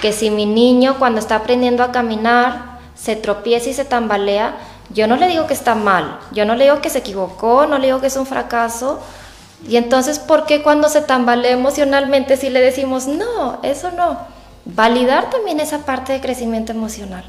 que 0.00 0.12
si 0.12 0.30
mi 0.30 0.46
niño 0.46 0.96
cuando 0.98 1.18
está 1.18 1.36
aprendiendo 1.36 1.82
a 1.82 1.90
caminar 1.90 2.78
se 2.94 3.16
tropieza 3.16 3.70
y 3.70 3.74
se 3.74 3.84
tambalea, 3.84 4.54
yo 4.90 5.06
no 5.06 5.16
le 5.16 5.28
digo 5.28 5.46
que 5.46 5.54
está 5.54 5.74
mal, 5.74 6.18
yo 6.32 6.44
no 6.44 6.54
le 6.54 6.64
digo 6.64 6.80
que 6.80 6.90
se 6.90 6.98
equivocó, 6.98 7.66
no 7.66 7.78
le 7.78 7.86
digo 7.86 8.00
que 8.00 8.08
es 8.08 8.16
un 8.16 8.26
fracaso. 8.26 9.00
Y 9.66 9.76
entonces, 9.76 10.18
¿por 10.18 10.44
qué 10.44 10.62
cuando 10.62 10.88
se 10.88 11.02
tambalea 11.02 11.52
emocionalmente 11.52 12.36
si 12.36 12.50
le 12.50 12.60
decimos, 12.60 13.06
no, 13.06 13.60
eso 13.62 13.90
no? 13.92 14.18
Validar 14.64 15.30
también 15.30 15.60
esa 15.60 15.78
parte 15.84 16.12
de 16.12 16.20
crecimiento 16.20 16.72
emocional, 16.72 17.24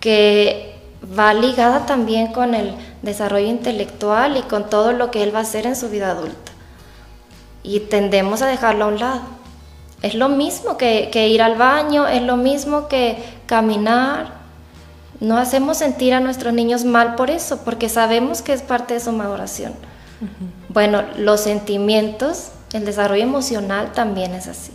que 0.00 0.78
va 1.18 1.32
ligada 1.34 1.86
también 1.86 2.28
con 2.28 2.54
el 2.54 2.74
desarrollo 3.02 3.46
intelectual 3.46 4.36
y 4.36 4.42
con 4.42 4.68
todo 4.68 4.92
lo 4.92 5.10
que 5.10 5.22
él 5.22 5.34
va 5.34 5.40
a 5.40 5.42
hacer 5.42 5.66
en 5.66 5.76
su 5.76 5.88
vida 5.88 6.10
adulta. 6.10 6.52
Y 7.62 7.80
tendemos 7.80 8.42
a 8.42 8.46
dejarlo 8.46 8.84
a 8.84 8.88
un 8.88 8.98
lado. 8.98 9.20
Es 10.02 10.14
lo 10.14 10.28
mismo 10.28 10.76
que, 10.76 11.08
que 11.10 11.28
ir 11.28 11.42
al 11.42 11.56
baño, 11.56 12.06
es 12.06 12.22
lo 12.22 12.36
mismo 12.36 12.86
que 12.88 13.22
caminar, 13.46 14.37
no 15.20 15.36
hacemos 15.36 15.78
sentir 15.78 16.14
a 16.14 16.20
nuestros 16.20 16.54
niños 16.54 16.84
mal 16.84 17.14
por 17.16 17.30
eso, 17.30 17.58
porque 17.64 17.88
sabemos 17.88 18.42
que 18.42 18.52
es 18.52 18.62
parte 18.62 18.94
de 18.94 19.00
su 19.00 19.12
maduración. 19.12 19.74
Bueno, 20.68 21.02
los 21.16 21.40
sentimientos, 21.40 22.48
el 22.72 22.84
desarrollo 22.84 23.22
emocional 23.22 23.92
también 23.92 24.34
es 24.34 24.46
así. 24.46 24.72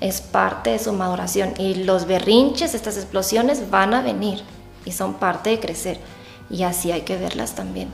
Es 0.00 0.20
parte 0.20 0.70
de 0.70 0.78
su 0.78 0.92
maduración. 0.92 1.52
Y 1.58 1.74
los 1.84 2.06
berrinches, 2.06 2.74
estas 2.74 2.96
explosiones 2.96 3.70
van 3.70 3.94
a 3.94 4.02
venir 4.02 4.42
y 4.84 4.92
son 4.92 5.14
parte 5.14 5.50
de 5.50 5.60
crecer. 5.60 6.00
Y 6.48 6.62
así 6.62 6.90
hay 6.90 7.02
que 7.02 7.16
verlas 7.16 7.54
también. 7.54 7.88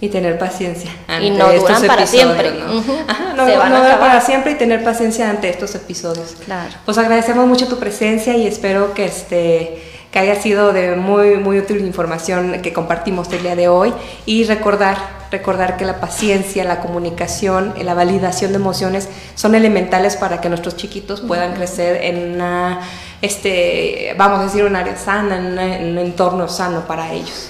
Y 0.00 0.08
tener 0.08 0.38
paciencia. 0.38 0.90
Ante 1.06 1.26
y 1.26 1.30
no 1.30 1.52
duran 1.52 1.86
para 1.86 2.06
siempre. 2.06 2.52
¿no? 2.52 3.36
no, 3.36 3.46
duran 3.46 4.00
para 4.00 4.20
siempre 4.20 4.52
y 4.52 4.54
tener 4.56 4.82
paciencia 4.82 5.30
ante 5.30 5.48
estos 5.48 5.74
episodios. 5.74 6.36
Claro. 6.44 6.74
Pues 6.84 6.98
agradecemos 6.98 7.46
mucho 7.46 7.68
tu 7.68 7.78
presencia 7.78 8.36
y 8.36 8.46
espero 8.46 8.94
que 8.94 9.04
este 9.04 9.82
que 10.12 10.18
haya 10.18 10.40
sido 10.40 10.74
de 10.74 10.94
muy, 10.94 11.38
muy 11.38 11.58
útil 11.58 11.80
información 11.80 12.60
que 12.60 12.74
compartimos 12.74 13.32
el 13.32 13.42
día 13.42 13.56
de 13.56 13.68
hoy 13.68 13.94
y 14.26 14.44
recordar, 14.44 14.98
recordar 15.30 15.78
que 15.78 15.86
la 15.86 16.00
paciencia, 16.00 16.64
la 16.64 16.80
comunicación, 16.80 17.72
la 17.82 17.94
validación 17.94 18.52
de 18.52 18.56
emociones 18.56 19.08
son 19.34 19.54
elementales 19.54 20.16
para 20.16 20.42
que 20.42 20.50
nuestros 20.50 20.76
chiquitos 20.76 21.22
puedan 21.22 21.54
crecer 21.54 22.04
en 22.04 22.34
una, 22.34 22.80
este, 23.22 24.14
vamos 24.18 24.40
a 24.40 24.44
decir, 24.44 24.64
un 24.64 24.76
área 24.76 24.96
sana, 24.98 25.38
en, 25.38 25.92
un 25.92 25.98
entorno 25.98 26.46
sano 26.46 26.86
para 26.86 27.10
ellos. 27.10 27.48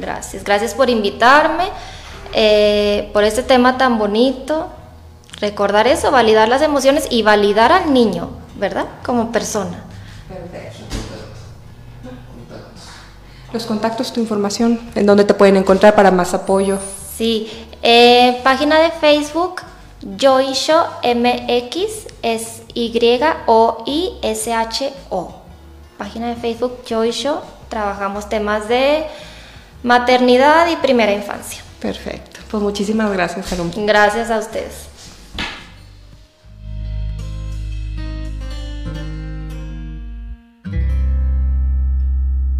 Gracias, 0.00 0.42
gracias 0.42 0.74
por 0.74 0.90
invitarme, 0.90 1.68
eh, 2.32 3.08
por 3.12 3.22
este 3.22 3.44
tema 3.44 3.78
tan 3.78 3.98
bonito. 3.98 4.66
Recordar 5.40 5.86
eso, 5.86 6.10
validar 6.10 6.48
las 6.48 6.60
emociones 6.60 7.06
y 7.08 7.22
validar 7.22 7.70
al 7.70 7.92
niño, 7.92 8.30
¿verdad? 8.56 8.86
Como 9.04 9.30
persona. 9.30 9.83
Los 13.54 13.64
contactos, 13.66 14.12
tu 14.12 14.20
información, 14.20 14.80
en 14.96 15.06
dónde 15.06 15.24
te 15.24 15.32
pueden 15.32 15.56
encontrar 15.56 15.94
para 15.94 16.10
más 16.10 16.34
apoyo. 16.34 16.80
Sí, 17.16 17.48
eh, 17.82 18.40
página 18.42 18.80
de 18.80 18.90
Facebook, 18.90 19.62
Joisho 20.20 20.84
MX, 21.04 22.08
es 22.22 22.62
Y-O-I-S-H-O. 22.74 23.44
Página 25.96 26.30
de 26.30 26.34
Facebook, 26.34 26.78
Joisho, 26.88 27.42
trabajamos 27.68 28.28
temas 28.28 28.66
de 28.66 29.06
maternidad 29.84 30.68
y 30.68 30.74
primera 30.74 31.12
infancia. 31.12 31.62
Perfecto, 31.78 32.40
pues 32.50 32.60
muchísimas 32.60 33.12
gracias, 33.12 33.46
Gracias 33.76 34.32
a 34.32 34.38
ustedes. 34.40 34.93